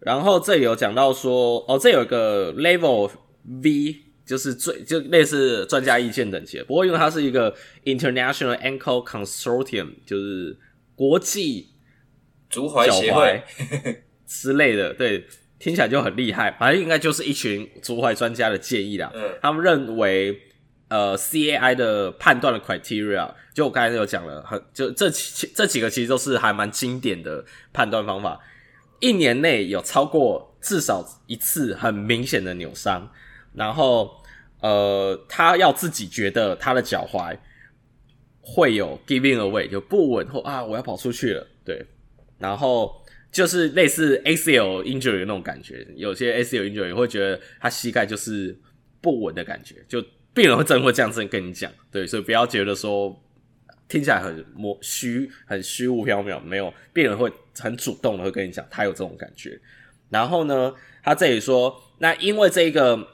[0.00, 3.10] 然后这里有讲到说，哦，这有一个 Level
[3.62, 6.62] V，就是最就类似专家意见等级。
[6.62, 10.56] 不过因为它是一个 International Ankle Consortium，就是
[10.94, 11.74] 国际
[12.48, 13.42] 足踝协会
[14.26, 15.26] 之类的，对。
[15.58, 19.10] 听起来就很厉害，反正应该就是一群足踝专家的建议啦。
[19.12, 20.40] 嗯，他们认为，
[20.88, 28.38] 呃，CAI 的判断的 criteria，就我刚才有讲了，很就这几这几个其实都是还蛮经典的判断方法。
[29.00, 33.10] 一年内有超过至少一次很明显的扭伤，
[33.52, 34.10] 然后
[34.60, 37.36] 呃，他要自己觉得他的脚踝
[38.40, 41.84] 会有 giving away 就不稳或啊，我要跑出去了，对，
[42.38, 42.97] 然后。
[43.30, 48.58] 就是类似 ACL injury 那种感觉，有些 ACL injury 会觉得他膝盖就是
[49.02, 53.14] 不稳的感觉，就病人会真会这样子跟你讲，对，所以不要觉得说
[53.86, 59.60] 听起来很模虚、很虚无缥缈，没有，病人会很主动的会跟你讲，他有这种感觉。
[60.08, 63.06] 然后呢，他这里说，那因为这一个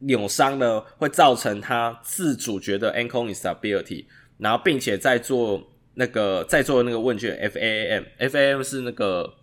[0.00, 4.04] 扭伤呢，会造成他自主觉得 ankle instability，
[4.36, 9.34] 然后并且在做那个在做那个问卷 FAM，FAM 是那个。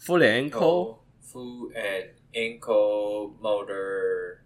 [0.00, 4.38] Foot and ankle, foot and ankle motor，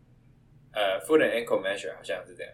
[0.73, 2.53] 呃，foot and ankle measure 好像是这样，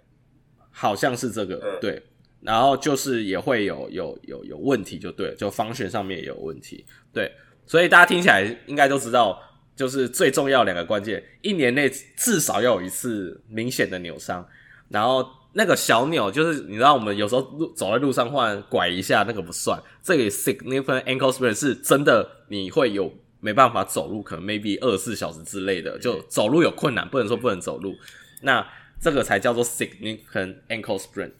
[0.70, 2.02] 好像是这个，嗯、对。
[2.40, 7.32] 然后就是也会有有有有问题，就对，就 function 上面也有问题，对。
[7.66, 9.40] 所以大家听起来应该都知道，
[9.76, 14.46] 就是最重要两个关键，一年内至少要有一次明显的扭伤，
[14.88, 15.37] 然后。
[15.52, 19.82] 那个小扭就是你知道，我们有时候路走在路上换拐一下，那个不算。
[20.02, 27.94] 这个 significant ankle sprain 是真的，你会有没办法走路，可能 maybe 二十四小时之类的，就走路有困难，不能说不能走路。
[28.42, 28.66] 那
[29.00, 31.32] 这个才叫做 significant ankle sprain。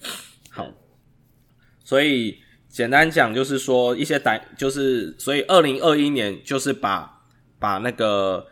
[0.51, 0.69] 好，
[1.85, 7.23] 所以简单讲就是说一些胆，就是所以二零二一年就是把
[7.59, 8.47] 把那个。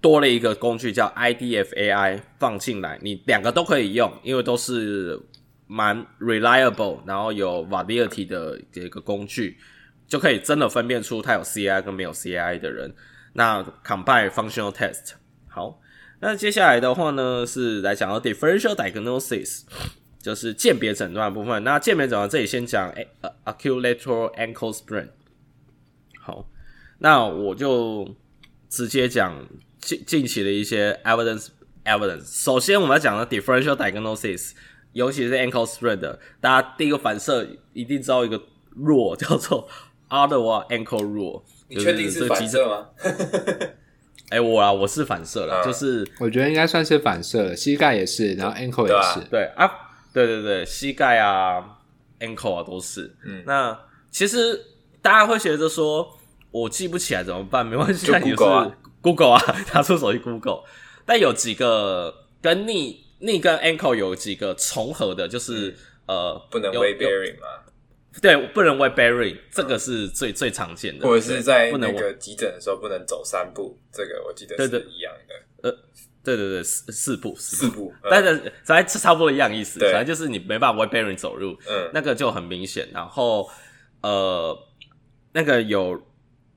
[0.00, 5.20] 多了一个工具叫 IDFAI 放进来，你两个都可以用，因为都是
[5.66, 9.58] 蛮 reliable，然后有 validity 的这个工具，
[10.08, 12.94] 就可以真的分辨出它有 C I 跟没有 C I 的人。
[13.34, 15.12] 那 combine functional test
[15.48, 15.80] 好，
[16.20, 19.64] 那接下来的话呢是来讲到 differential diagnosis，
[20.18, 21.62] 就是鉴别诊断部分。
[21.62, 22.90] 那鉴别诊断这里先讲、
[23.44, 25.08] acute lateral ankle sprain。
[26.18, 26.48] 好，
[27.00, 28.16] 那我就
[28.70, 29.46] 直接讲。
[29.80, 31.48] 近近期的一些 evidence
[31.84, 34.52] evidence，首先我们要讲的 differential diagnosis，
[34.92, 38.40] 尤其是 ankle sprain 的，大家第一个反射一定知道一个
[38.76, 39.68] rule 叫做
[40.08, 41.42] Ottawa ankle rule。
[41.68, 42.88] 你确定是反射吗？
[44.30, 49.68] 哎、欸，我啊，我是反射了，嗯、就是我觉得应该算是反射，膝盖也是，然后 ankle 也是，对啊，
[50.12, 51.78] 对对对，膝盖啊
[52.20, 53.12] ，ankle 啊都是。
[53.24, 53.76] 嗯，那
[54.10, 54.60] 其实
[55.02, 56.16] 大家会觉得说，
[56.52, 57.66] 我记不起来怎么办？
[57.66, 58.76] 没关系，就 Google 啊。
[59.02, 60.62] Google 啊， 拿出手机 Google，
[61.06, 65.70] 但有几个跟 knee knee 跟 ankle 有几个重合的，就是、
[66.06, 67.46] 嗯、呃，不能 weight bearing 吗？
[68.20, 71.06] 对，不能 weight bearing，这个是最最常见的。
[71.06, 75.70] 或者是在那个急诊的时候不能走三步，这个我记得是一样的。
[75.70, 75.76] 呃，
[76.22, 82.88] 对对对，四四步四步，但是反正差不多一样意思，反正就是你没办法 weight bearing 走路，嗯，那个就很明显。
[82.92, 83.48] 然后
[84.02, 84.58] 呃，
[85.32, 86.02] 那个有。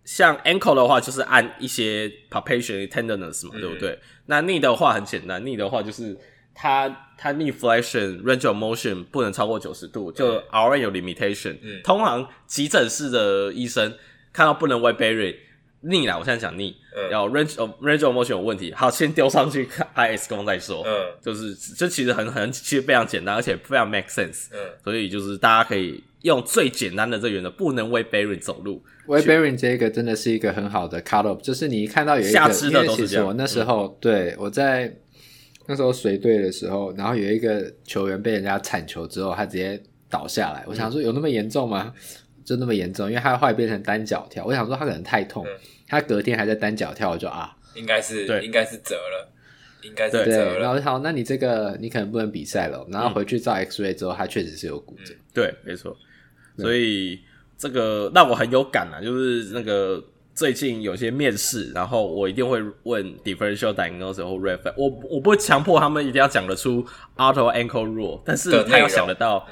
[0.06, 3.98] 像 ankle 的话，就是按一些 palpation tenderness 嘛，嗯、对不对？
[4.26, 6.18] 那 knee 的话很简单，knee 的话就是
[6.54, 11.58] 它它 knee flexion range of motion 不能超过九十度，就 RN 有 limitation。
[11.62, 13.94] 嗯，通常急诊室的医生
[14.32, 15.36] 看到不能 weight bearing
[15.84, 16.74] knee 啦，我现在讲 knee，
[17.12, 20.84] 要 range of range of motion 有问题，好，先丢上去看 X 光再说。
[20.86, 20.92] 嗯，
[21.22, 24.48] 就是这其实很很其实非常简单，而且非常 make sense。
[24.52, 28.82] 嗯，所以就是大家可以用最简单的这个原则，不能 weight bearing 走路。
[29.08, 33.28] weight bearing 这个真的是一个很好的 cut off，就是你一看到有一个，下肢的都是这样。
[33.28, 34.90] 我那时候、嗯、对我在
[35.68, 40.64] 那时候随队的时候，然后有一个球员被人家铲球之后，他直接倒下来。
[40.66, 41.94] 我想说有那么严重吗？
[42.46, 44.46] 就那么严重，因为他后来变成单脚跳。
[44.46, 45.46] 我想说他可能太痛。
[45.46, 45.50] 嗯
[45.88, 49.32] 他隔天还在单脚跳，我就啊，应该是对，应该是折了，
[49.82, 50.60] 应该是折了。
[50.60, 52.86] 然后好，那你这个你可能不能比赛了。
[52.90, 55.14] 然后回去照 X ray 之后，他确实是有骨折。
[55.14, 55.96] 嗯、对，没错。
[56.58, 57.20] 所以
[57.58, 66.86] 这个让我很有感啊，就是那个最近有些面试，然后我一定会问 differential diagnosis 或 reflex，我我不会强迫他们一定要讲得出
[67.18, 69.48] auto ankle rule，但是他要想得到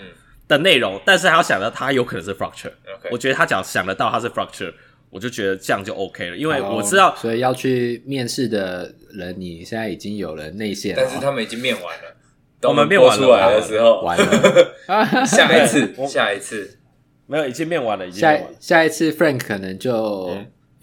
[0.47, 2.71] 的内容，嗯、但是他要想到他有可能是 fracture。
[3.11, 4.73] 我觉得他讲想得到他是 fracture。
[5.11, 12.17] 我就觉得这样就 OK 了，因为我知道，所以要去面试的人，你现在已经有了内线了，但是他们已经面完了。
[12.63, 14.75] 我们面完出来的时候，完了。
[15.25, 16.77] 下一次， 下一次
[17.27, 18.21] 没有，已经面完了，已经。
[18.21, 20.29] 下下一次 Frank 可能就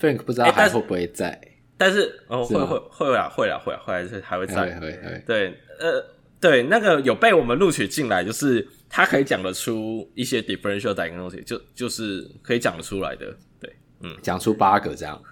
[0.00, 1.40] Frank 不知道还会不会在，
[1.78, 5.22] 但是哦，会会会啊，会啊，会啊，会还是还会在，会会。
[5.24, 6.04] 对，呃，
[6.40, 13.26] 对，那个有被我们录取进来，就是他可以讲得出一些 differential diagnosis，就就是可以讲得出来的。
[14.00, 15.20] 嗯，讲出八个这样，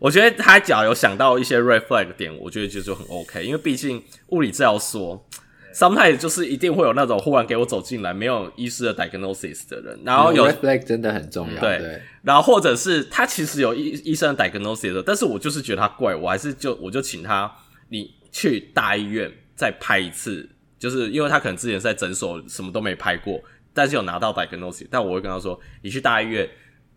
[0.00, 3.44] 我觉得他只要有想到一些 red flag 点，我觉得就就很 OK。
[3.44, 5.26] 因为毕竟物理治疗说
[5.74, 11.60] ，sometimes 就是一定会有那种忽然给我走进来没有医师的 diagnosis 的人，然后有 red flag 真的很重要。
[11.60, 17.50] 对，对然后或者是他其实有医医生的 diagnosis 的，但是我就是觉得他怪，我还是就我就请他
[17.88, 23.40] 你去大医院再拍一次，就是因为他可能之前在诊所什么都没拍过。
[23.74, 26.48] 但是有拿到 diagnosis，但我会跟他说，你去大医院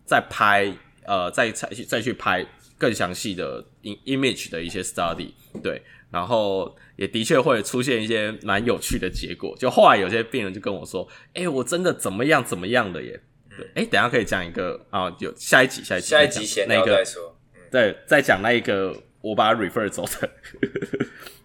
[0.04, 0.72] 再拍，
[1.04, 2.46] 呃，再再再去拍
[2.78, 9.56] 更详细的 image 的一些 study，对，然后也的确会出现一些蛮有趣的结果。
[9.58, 17.36] 就后来有些病人就跟我说，哎、欸，我真的怎么样怎么样的耶，对，哎、欸，等一下可以讲一个啊，有下一集下一集下一集先那个再说，
[17.70, 20.30] 对，再讲那一个我把它 refer 走的，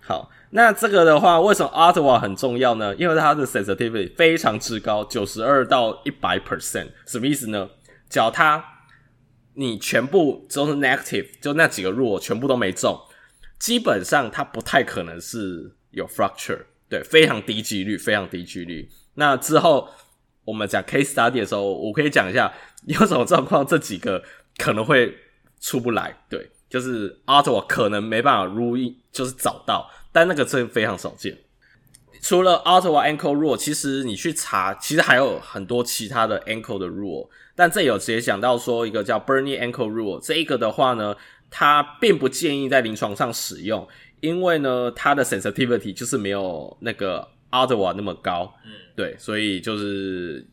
[0.06, 0.30] 好。
[0.52, 2.96] 那这个的话，为什么 Ottawa 很重要呢？
[2.96, 7.68] 因为它的 sensitivity 非常之高，九十二到一百 percent，什么意思呢？
[8.08, 8.64] 只要它
[9.56, 13.00] 你全部都是 negative，就那几个弱全部都没中，
[13.58, 18.88] 基本上它不太可能是有 fracture，对，非常低几率，非常低几率。
[19.16, 19.90] 那之后
[20.46, 22.54] 我们讲 case study 的时候，我可以讲一下
[22.86, 24.24] 有什么状况，这几个
[24.58, 25.18] 可能会
[25.60, 29.90] 出不来，对，就是 Ottawa 可能没办法 rule，就是找到。
[30.12, 31.38] 但那个真的非常少见。
[32.22, 37.30] 除了 Ottawa ankle rule，其实你去查，其实还有很多其他的 ankle 的 rule。
[37.56, 41.16] 但这有直接讲到说一个叫 Bernie ankle rule，这一个的话呢，
[41.50, 43.88] 它并不建议在临床上使用，
[44.20, 48.54] 因为呢，它的 sensitivity 就是没有那个 Ottawa 那么高。
[48.66, 50.46] 嗯，对，所以就是。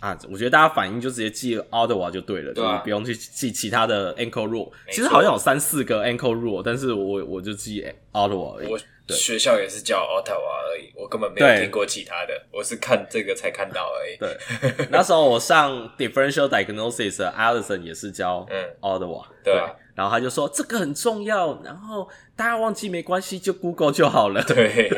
[0.00, 4.70] 啊，我觉得大家反应就直接记 Ottawa 就对了，对啊，就是不用去记其他的 ankle rule。
[4.90, 8.68] 其实好像有三四个 ankle rule，但是我我就记 Ottawa 而已。
[8.68, 14.16] 我学校也是叫 Ottawa 而已，我根本没有听过其他的，我是看这个才看到而已。
[14.18, 19.54] 对， 那时候我上 differential diagnosis 的 Allison 也是教嗯 Ottawa，对，
[19.94, 24.44] 然后他就说这个很重要，然后大家忘记没关系，就 Google 就好了。
[24.44, 24.90] 对，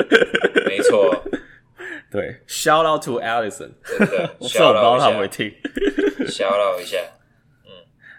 [0.66, 1.22] 没错。
[2.10, 5.52] 对，shout out to Allison，真的， 我不知道他会听
[6.26, 6.98] ，shout out 一下，
[7.64, 7.70] 嗯，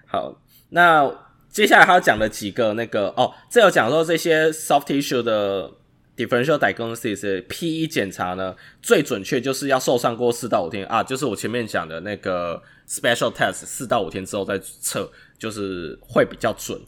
[0.05, 1.09] 好，那
[1.49, 5.71] 接下来他讲了几个那个哦，这有讲说这些 soft tissue 的
[6.15, 10.85] differential diagnosis PE 检查呢，最准确就是要受伤过四到五天。
[10.87, 16.79] 啊，就是我前面讲的那个 special test，四到五天之后再测，就是会比较准。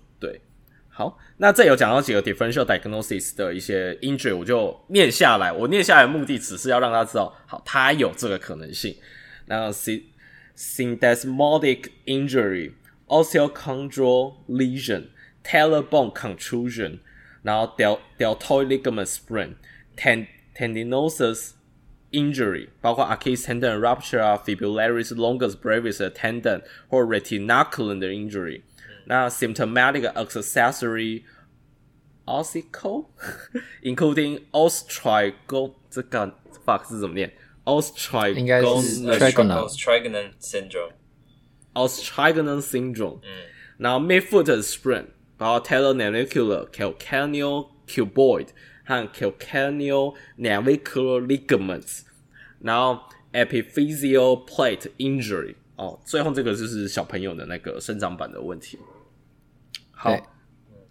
[1.00, 5.50] 好，那这有讲到几个 differential diagnosis 的一些 injury，我就念下来。
[5.50, 8.94] 我念下来的目的只是要让他知道，好，他有这个可能性。
[9.46, 12.74] 那 syndesmotic injury、
[13.08, 15.06] osteochondral lesion、
[15.42, 17.00] talar bone contusion，
[17.44, 19.54] 然后 del deltoid ligament sprain、
[19.96, 21.52] ten tendinosus
[22.12, 28.64] injury，包括 Achilles tendon rupture 啊、fibularis longus brevis tendon 或 retinaculum 的 injury。
[29.09, 31.25] 那 symptomatic accessory
[32.27, 37.33] ossicle，including osteotrigon 这个 fuck 是怎么念？
[37.65, 38.67] osteotrigon 应该是
[39.03, 40.93] trigonal trigonal syndrome。
[41.75, 43.29] os trigeminal syndrome，嗯，
[43.79, 45.07] 然后 midfoot sprain，
[45.37, 48.47] 然后 talonavicular calcaneal cuboid
[48.85, 52.03] 和 calcaneal navicular ligaments，
[52.61, 53.01] 然后
[53.33, 58.79] epiphyseal plate injury，哦，最后这个就是小朋友的那个生长板的问题。
[60.00, 60.16] 好。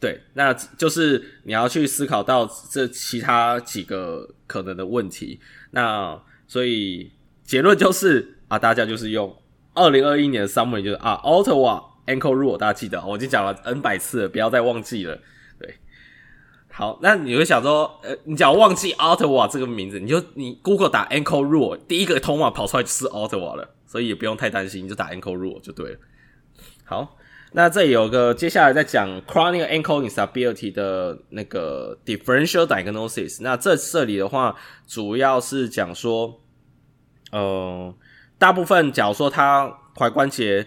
[0.00, 5.40] 对，那就是你要去思考到这其他几个可能的问题。
[5.72, 7.11] 那所以
[7.42, 9.36] 结论就是啊，大家就是用
[9.74, 15.18] 二零二一年的 summary 就是啊，Ottawa ankle rule，大家记得，我已经讲了 N 百次了，不要再忘记了。
[15.59, 15.74] 对，
[16.70, 25.98] 好，那你会想说，呃，你只要忘记 Ottawa 这个名字，你就你 Google 打 ankle rule，第一个通话跑出来就是 Ottawa 了，所以也不用太担心，你就打 ankle rule 就对了。
[26.84, 27.16] 好。
[27.53, 33.38] 那这里有个接下来在讲 chronic ankle instability 的那个 differential diagnosis。
[33.40, 34.55] 那这这里的话，
[34.86, 36.42] 主要是讲说，
[37.32, 37.94] 呃，
[38.36, 40.66] 大部分假如说他踝关节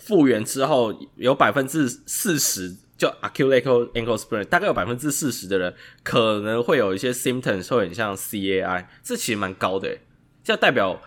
[0.00, 9.98] 复原之后，有百分之四十就 acute ankle sprain，大概有百分之四十的人可能会有一些 symptoms，会很像 CAI，这其实蛮高的，
[10.42, 10.98] 这代表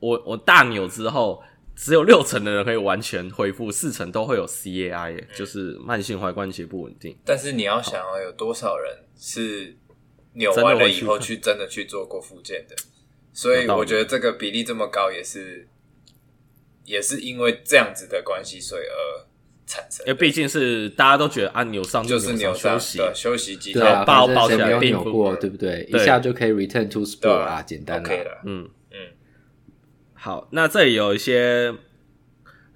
[0.00, 1.44] 我我大扭之后。
[1.80, 7.16] 只有六成的人可以完全恢复，四成都会有 CAI，、嗯、就是慢性踝关节不稳定。
[7.24, 9.76] 但是你要想啊，有多少人是
[10.32, 12.74] 扭完了以后去真的去做过复健的？
[13.32, 15.68] 所以我觉得这个比例这么高，也是
[16.84, 19.24] 也是因为这样子的关系，所以而
[19.64, 20.04] 产生。
[20.04, 25.84] 因为毕竟是大家都觉得啊，扭伤就是扭伤，休息休息几天，啊、包包起来没有扭过，对不对？
[25.88, 28.68] 一下就可以 return to sport 啊，简单的、okay、嗯。
[30.28, 31.74] 好，那这里有一些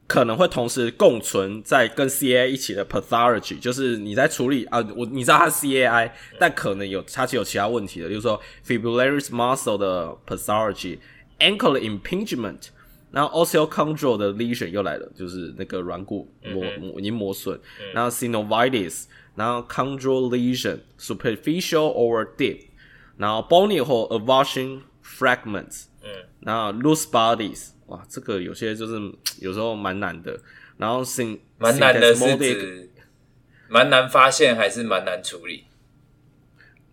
[0.06, 12.68] 可能会同时共存在跟 CAI 一起的 pathology，就是你在处理啊，我你知道它是 CAI，、嗯、但可能有它其实有其他问题的，就是说 fibrillary muscle 的 pathology，ankle impingement，
[13.10, 17.60] 然后 osteochondral 的 lesion 又来了，就是那个软骨磨磨已经磨损，
[17.92, 22.60] 然后 synovitis，然后 chondral lesion，superficial or deep，
[23.18, 25.88] 然后 bony or avulsion fragments。
[26.02, 28.98] 嗯，然后 loose bodies，哇，这个有些就是
[29.40, 30.38] 有时候蛮难的。
[30.78, 31.22] 然后是
[31.58, 32.90] 蛮难的是指
[33.68, 35.66] 蛮难发现还是蛮难处理？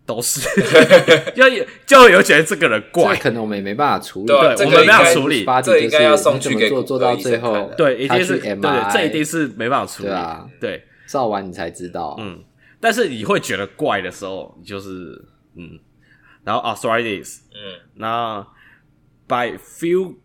[0.05, 0.41] 都是，
[1.33, 4.27] 就有就有觉得这个人怪，可能我们也没办法处理。
[4.27, 10.09] 对，我们没办法处理，这应该要送去给做做到最后，对，一定是对，这一定是没办法处理。
[10.09, 12.15] 对啊，对，照完你才知道。
[12.19, 12.43] 嗯，
[12.79, 15.19] 但是你会觉得怪的时候，就是
[15.55, 15.79] 嗯，
[16.43, 18.45] 然后 arthritis，嗯，那。
[19.29, 20.15] By few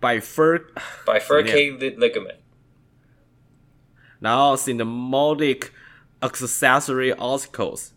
[0.00, 0.60] by fur
[1.04, 2.36] by furcated ligament，
[4.20, 5.70] 然后 syndesmotic
[6.20, 7.88] accessory ossicles，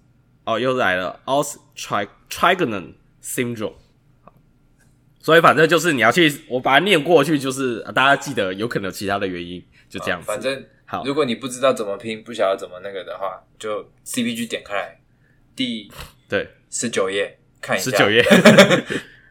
[0.43, 3.75] 哦，又来了 os trigeminal syndrome，
[5.19, 10.25] 所以反正就是你要去，我把它念过去，就是大家记得有可能有其他的原因，就这样子。
[10.25, 14.99] 反正好，如果你不知道怎么拼，不晓得怎么那个的话，就 CPG 点开来，
[15.55, 15.91] 第
[16.27, 18.23] 对十九页看一下，十九页，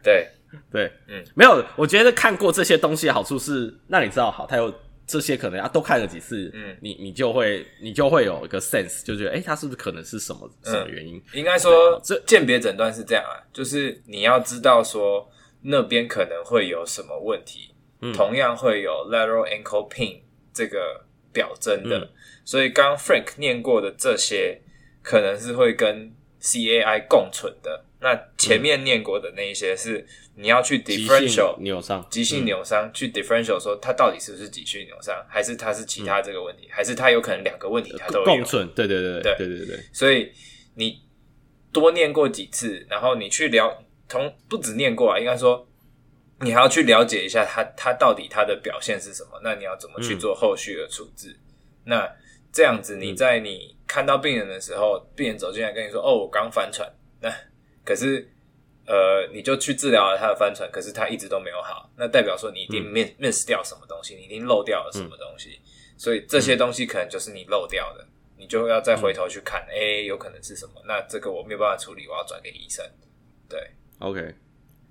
[0.01, 0.29] 对。
[0.71, 4.73] 对，嗯，没有，我觉得看过这些东西的好处是，那你知道好，他有
[5.07, 11.21] 这些可能啊，都看了几次，嗯，你你就会你就会有一个 sense，就觉得，哎，他是不是可能是什么什么原因？
[11.33, 15.29] 应该说，这鉴别诊断是这样啊，就是你要知道说
[15.61, 20.19] 那边可能会有什么问题，嗯，同样会有 lateral ankle pain
[20.53, 22.09] 这个表征的，嗯，
[22.43, 24.59] 所以刚刚 Frank 念过的这些，
[25.03, 27.84] 可能是会跟 CAI 共存的。
[27.99, 32.05] 那前面念过的那一些是你要去 differential 扭伤。
[32.09, 38.25] 急性扭伤去 differential 说他到底是不是急性扭伤还是他是其他这个问题还是他有可能两个问题他都有。
[38.25, 39.65] 共存对对对对对。
[39.65, 40.31] 对所以
[40.75, 41.01] 你
[41.71, 45.67] 多念过几次然后你去了从不止念过啊应该说
[46.41, 51.35] 你还要去了解一下他他到底他的表现是什么那你要怎么去做后续的处置。
[51.85, 52.09] 那
[52.51, 56.87] 这样子你在你看到病人的时候病人走进来跟你说哦我刚翻船。
[57.21, 57.33] 那
[57.85, 58.27] 可是，
[58.87, 68.05] 呃，你就去治疗了他的帆船，可是他一直都没有好，那代表说你一定 miss miss 掉什么东西，你一定漏掉了什么东西，嗯、所以这些东西可能就是你漏掉的，
[68.37, 70.73] 你就要再回头去看，哎、嗯，有可能是什么？
[70.87, 72.83] 那这个我没有办法处理，我要转给医生。
[73.47, 73.59] 对
[73.99, 74.33] ，OK，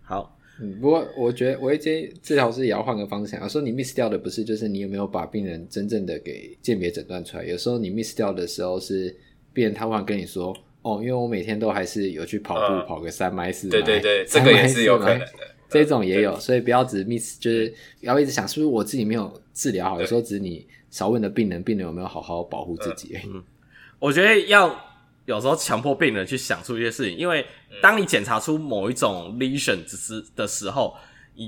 [0.03, 9.17] 好，嗯，不过我觉得我建议治疗师也要换个方向，有时候你 miss 掉的不是就是你有没有把病人真正的给鉴别诊断出来，有时候你 miss 掉的时候是
[9.53, 10.57] 病人他忽然跟你说。
[10.85, 15.27] 哦，因为我每天都还是有去跑步，嗯、跑个三迈四迈，对对对，这个也是有可能的，
[15.71, 23.19] 这种也有，所以不要只 miss，就是要一直想是不是我自己没有治疗好，有时候只是你少问的病人，病人有没有好好保护自己。
[23.25, 23.43] 嗯，
[23.99, 24.79] 我觉得要
[25.25, 27.47] 有时候强迫病人去想出一些事情，因为
[27.81, 30.95] 当你检查出某一种 lesion 只是的时候，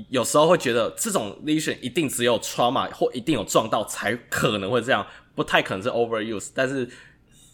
[0.09, 6.89] 有时候会觉得这种 lesion 一定只有 trauma 或一定有撞到才可能会这样，不太可能是 overuse，但是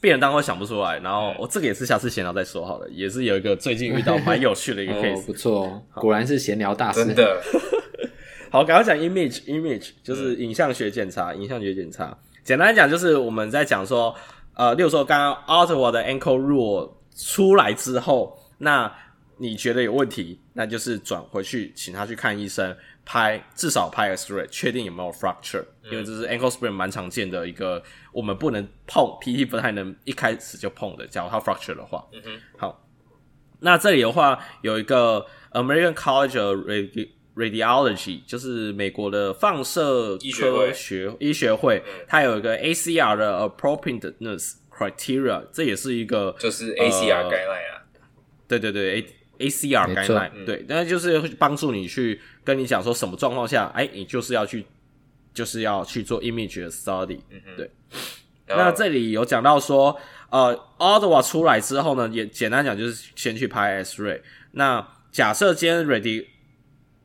[0.04, 1.00] 病人当然会想不出来。
[1.00, 7.06] 然后我、这个也是下次闲聊再说好了，也是有一个最近遇到蛮有趣的一个 case，、哦、不错，果然是闲聊大师。
[7.06, 7.42] 真的，
[8.52, 14.14] 好，赶快讲 image image 就是影像学检查，影像学检查，简单来讲就是我们在讲说，
[14.56, 18.94] 呃，例如说刚刚 Ottawa 的 ankle rule 出来之后，那
[19.38, 27.82] 你觉得有问题，那就是转回去，请他去看医生，拍至少拍 X-ray，确定有没有 fracture，嗯、因为这是 ankle sprain 蛮常见的一个，
[28.12, 32.08] 我们不能碰，PT 不太能一开始就碰的，假如他 fracture 的话。
[32.14, 32.40] 嗯哼。
[32.58, 32.88] 好，
[33.60, 47.82] 那这里的话有一个 American College of Radi Radiology，就是美国的放射科学医学会，它有一个 ACR 的 appropriateness criteria，这也是一个就是 ACR 概念啊。
[48.48, 49.06] 对对对，A
[49.40, 54.66] ACR 概念，对，那就是帮助你去跟你讲说什么状况下，哎，你就是要去，
[55.34, 57.70] 就是要去做 image 的 study，嗯，对。
[58.48, 59.98] 那这里有讲到说，
[60.30, 64.22] 呃，Ottawa 出来之后呢，也简单讲就是先去拍 X-ray。
[64.52, 66.26] 那假设今天 radi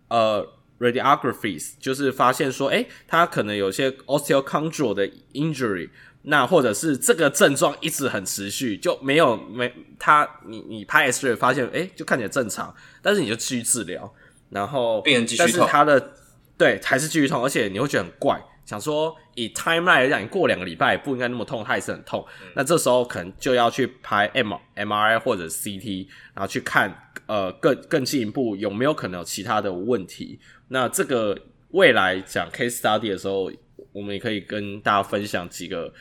[0.08, 0.46] 呃
[0.78, 5.88] radiographies 就是发现说，哎，他可能有些 osteochondral 的 injury。
[6.30, 14.12] 那或者是这个症状一直很持续，就没有没他你你拍 X-ray 发现哎，就看起来正常，但是你就继续治疗，
[14.50, 16.12] 然后病人继续痛，但是他的
[16.58, 26.94] 对还是继续痛，而且你会觉得很怪，想说以 timeline 来讲，你过两个礼拜也不应该那么痛，他还是很痛，嗯、那这时候可能就要去拍 M MRI 或者 CT，然后去看
[27.26, 30.38] 呃更更进一步有没有可能有其他的问题。
[30.68, 31.38] 那这个
[31.70, 33.50] 未来讲 case study 的时候。
[33.90, 35.92] 我们也可以跟大家分享几个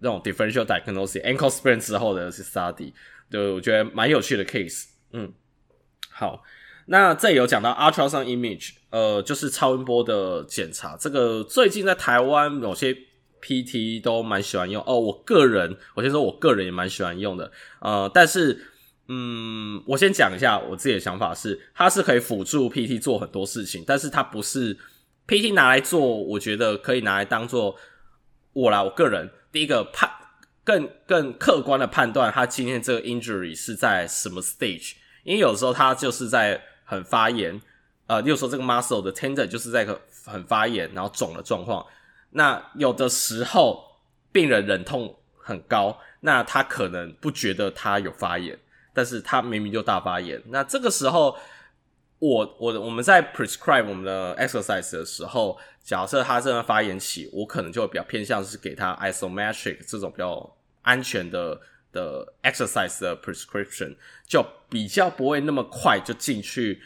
[0.00, 2.92] 那种 differential diagnosis ankle sprain 之后的 study，
[3.30, 4.86] 对，我觉得蛮有趣的 case。
[5.12, 5.32] 嗯，
[6.10, 6.42] 好，
[6.86, 10.96] 那这有讲到 ultrasound image，呃，就是超音波的检查。
[10.96, 12.96] 这个最近在台湾某些
[13.42, 14.98] PT 都蛮喜欢用哦。
[14.98, 17.50] 我个人，我先说我个人也蛮喜欢用的。
[17.80, 18.66] 呃，但是，
[19.08, 24.76] 嗯，我先讲一下我自己的想法是，它是可以辅助 PT 做很多事情，但是它不是。
[25.28, 27.74] PT 拿来做，我觉得可以拿来当做
[28.52, 28.80] 我啦。
[28.80, 30.10] 我个人第一个判
[30.62, 34.92] 更更客观的判断，他今天这个 injury 是在什么 stage？
[35.24, 37.58] 因为有时候他就是在很发炎，
[38.06, 39.88] 呃，例如说这个 muscle 的 tender 就是在
[40.26, 41.82] 很发炎，然后肿的状况。
[42.32, 43.82] 那有的时候
[44.30, 48.58] 病人忍痛很高，那他可能不觉得他有发炎，
[48.92, 50.42] 但是他明明就大发炎。
[50.48, 51.34] 那这个时候。
[52.26, 61.60] 我我我们在 prescribe 我们的 exercise 的时候，假设他正在发炎期，我可能就会比较偏向是给他 isometric 这种比较安全的
[61.92, 63.94] 的 exercise 的 prescription，
[64.26, 66.80] 就比较不会那么快就进去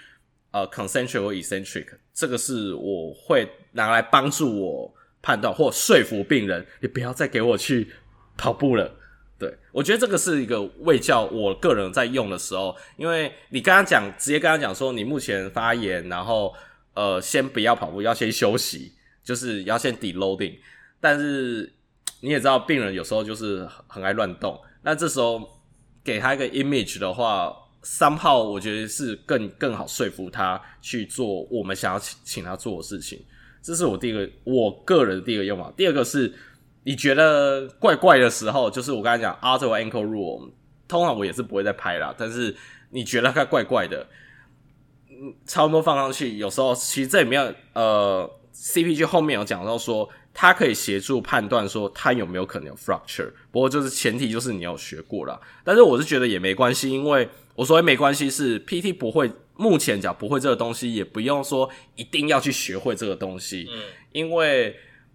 [0.51, 7.91] 呃 concentric 或 eccentric，这个是我会拿来帮助我判断或说服病人，你不要再给我去
[8.37, 9.00] 跑步了。
[9.41, 16.55] 对，我觉得这个是一个卫教，我个人在用的时候，因为你刚刚讲，直接跟他讲说你目前发炎，然后
[16.93, 18.93] 呃，先不要跑步，要先休息，
[19.25, 20.59] 就是要先 deloading。
[21.01, 21.73] 但是
[22.21, 25.41] 你也知道，病人有时候就是很爱乱动，那这时候
[26.05, 33.19] 给他一个 image 的话三号我觉得是更更好说服他去做我们想要请请他做的事情。
[33.63, 35.73] 这是我第一个，我个人的第一个用法。
[35.75, 36.31] 第二个是。
[36.83, 40.51] 你觉得怪怪的时候，就是我刚才讲 a r t e r ankle rule，
[40.89, 42.15] 通常我也是不会再拍啦。
[42.17, 42.57] 但是
[42.89, 44.07] 你觉得它怪怪的，
[45.11, 53.31] 嗯，超音波放上去，有时候其实这里面呃，CPG 后面有讲到说，它可以协助判断说它有没有可能有 fracture。
[53.51, 55.39] 不过就是前提就是你要学过啦。
[55.63, 64.75] 但是我是觉得也没关系，因为我所谓没关系是 PT 不会，目前讲不会这个东西，也不用说一定要去学会这个东西，嗯，因为。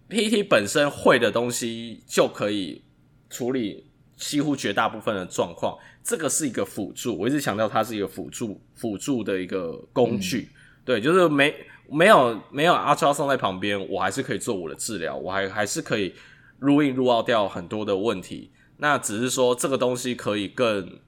[0.10, 2.84] PT 本身会的东西就可以
[3.30, 3.86] 处理
[4.16, 7.18] 几乎绝大部分的状况，这个是一个辅助。
[7.18, 10.50] 我一直强调它是一个辅助，辅助的一个工具。
[10.52, 11.54] 嗯、对，就是没
[11.90, 16.14] 没有没有 ultrasound 在旁边，我还是可以做我的治疗，我还还是可以
[16.62, 18.52] rule in rule out 掉很多的问题。
[18.78, 21.00] 那只是说这个东西可以更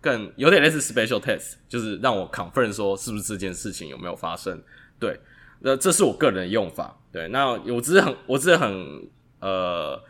[0.00, 4.62] 更有点类似 special test，就是让我 confirm 说是不是这件事情有没有发生。
[4.98, 5.18] 对，
[5.60, 6.96] 那这是我个人的用法。
[7.12, 9.08] 对，那我只是很，我只是很，
[9.40, 10.00] 呃，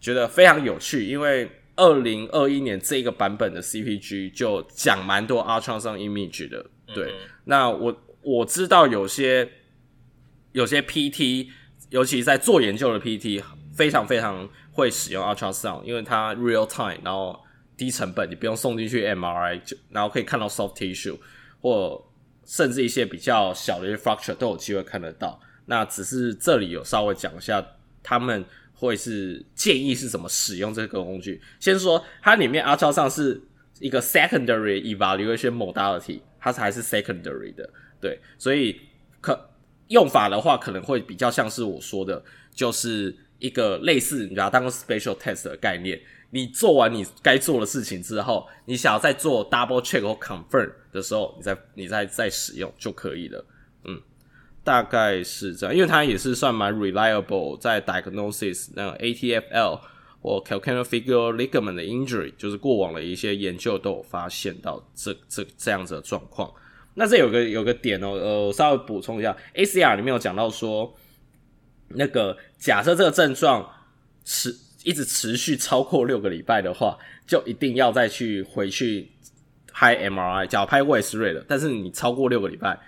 [0.00, 6.66] 觉得非常有趣，因为二零二一年这个版本的 CPG 就讲蛮多 ultrasound image 的。
[6.94, 9.50] 对，嗯、那我我知道有些
[10.52, 11.48] 有些 PT，
[11.88, 13.42] 尤其在做研究的 PT，
[13.74, 17.42] 非常非常会使用 ultrasound，因为它 real time，然后
[17.78, 21.16] 低成本，你不用送进去 MRI，就然后可以看到 soft tissue
[21.62, 22.04] 或
[22.44, 25.40] 甚至一些比较小的一些 fracture 都有机会看得到。
[25.66, 27.64] 那只是这里有稍微讲一下，
[28.02, 31.40] 他们会是建议是怎么使用这个工具。
[31.60, 33.40] 先说它里面 ultrasound 是
[33.78, 37.68] 一个 secondary evaluation modality，它还是 secondary 的，
[38.00, 38.80] 对，所以
[39.20, 39.50] 可
[39.88, 42.22] 用法的话可能会比较像是我说的，
[42.54, 46.00] 就是一个类似你把它当做 special test 的概念。
[46.34, 53.44] 你做完你该做的事情之后，你想要再做 double check 或 confirm 的时候，你再你再再使用就可以了。
[53.84, 54.00] 嗯，
[54.64, 59.80] 大概是这样，因为它也是算蛮 reliable，在 diagnosis 那个 ATFL
[60.22, 66.50] 或 calcaneal fibular ligament 的 injury，就是过往的一些研究都有发现到这这这样子的状况。
[66.94, 70.94] 那这有个有个点哦，呃，我稍微补充一下，ACR 里面有讲到说，
[71.88, 73.70] 那个假设这个症状
[74.24, 74.56] 是。
[74.84, 79.08] 一直持续超过六个礼拜的话，就一定要再去回去
[79.72, 81.44] 拍 MRI，假如拍过 X-ray 的。
[81.48, 82.78] 但是你超过六个礼拜，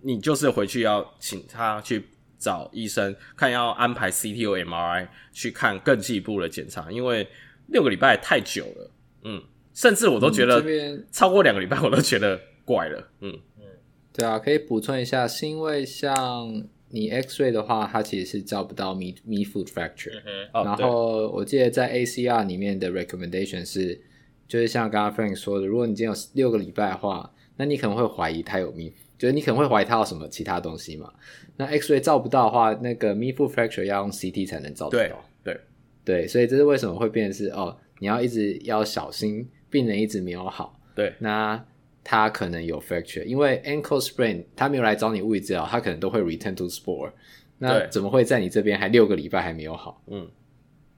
[0.00, 2.04] 你就是回去要请他去
[2.38, 7.26] 找医生看，要安排 CT 或 MRI 去看更进一步的检查，因为
[7.68, 8.90] 六个礼拜太久了。
[9.24, 9.42] 嗯，
[9.74, 10.62] 甚至我都觉得
[11.10, 13.08] 超过两个礼拜，我都觉得怪了。
[13.20, 13.64] 嗯嗯，
[14.12, 16.64] 对啊，可以补充一下，是因为像。
[16.92, 20.12] 你 X-ray 的话，它其实是照不到 mid midfoot fracture。
[20.26, 20.64] 嗯哼。
[20.64, 23.98] 然后我记得在 ACR 里面的 recommendation 是，
[24.46, 31.10] 就是像刚刚 Frank 说的，如果你今天有六个礼拜的话，那你可能会怀疑它有 mid，就是你可能会怀疑它有什么其他东西嘛。
[31.56, 35.24] 那 X-ray 照不到的话，那个 midfoot fracture 要用 CT 才能照得到。
[35.42, 35.60] 对对
[36.04, 40.78] 对，所以这是为什么会变成是哦，你要一直要小心，病人一直没有好。
[40.94, 41.64] 对，那。
[42.04, 47.12] 他可能有 fracture，因为 ankle sprain 他没有来找你物理治疗，他可能都会 return to sport。
[47.58, 50.02] 那怎么会在你这边还六个礼拜还没有好？
[50.08, 50.28] 嗯，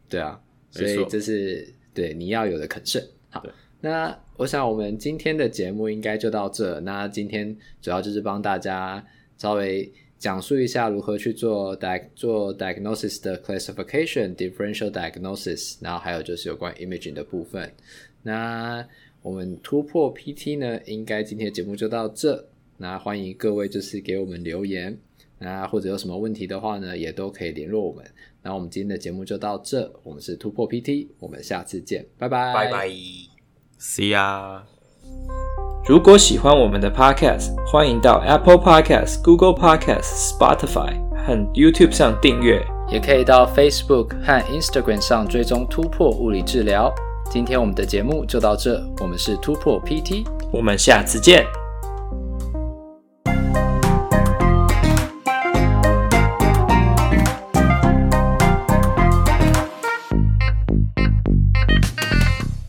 [0.08, 0.40] 对啊，
[0.70, 3.04] 所以这是对你要有的 concern。
[3.28, 3.44] 好，
[3.80, 6.80] 那我想我们今天的节目应该就到这。
[6.80, 9.04] 那今天主要就是帮大家
[9.36, 17.70] 稍微讲述一下如何去做 di 做 diagnosis 的 classification differential diagnosis，然后还有就是有关 imaging 的部分。
[18.22, 18.82] 那
[19.24, 22.44] 我们突破 PT 呢，应该今天的节目就到这。
[22.76, 24.98] 那欢迎各位就是给我们留言，
[25.38, 28.04] 那或者有什么问题的话呢，也都可以联络我们。
[28.42, 32.88] 那我们今天的节目就到这，我们是突破 PT，我们下次见，拜拜，拜拜
[33.80, 34.60] ，See ya。
[35.88, 42.62] 如果喜欢我们的 Podcast，欢迎到 Apple Podcast、Google Podcast、Spotify 和 YouTube 上订阅，
[42.92, 46.94] 也可以到 Facebook 和 Instagram 上追踪突破物理治疗。
[47.30, 51.44] 今天我们的节目就到这，我们是突破 PT，我们下次见。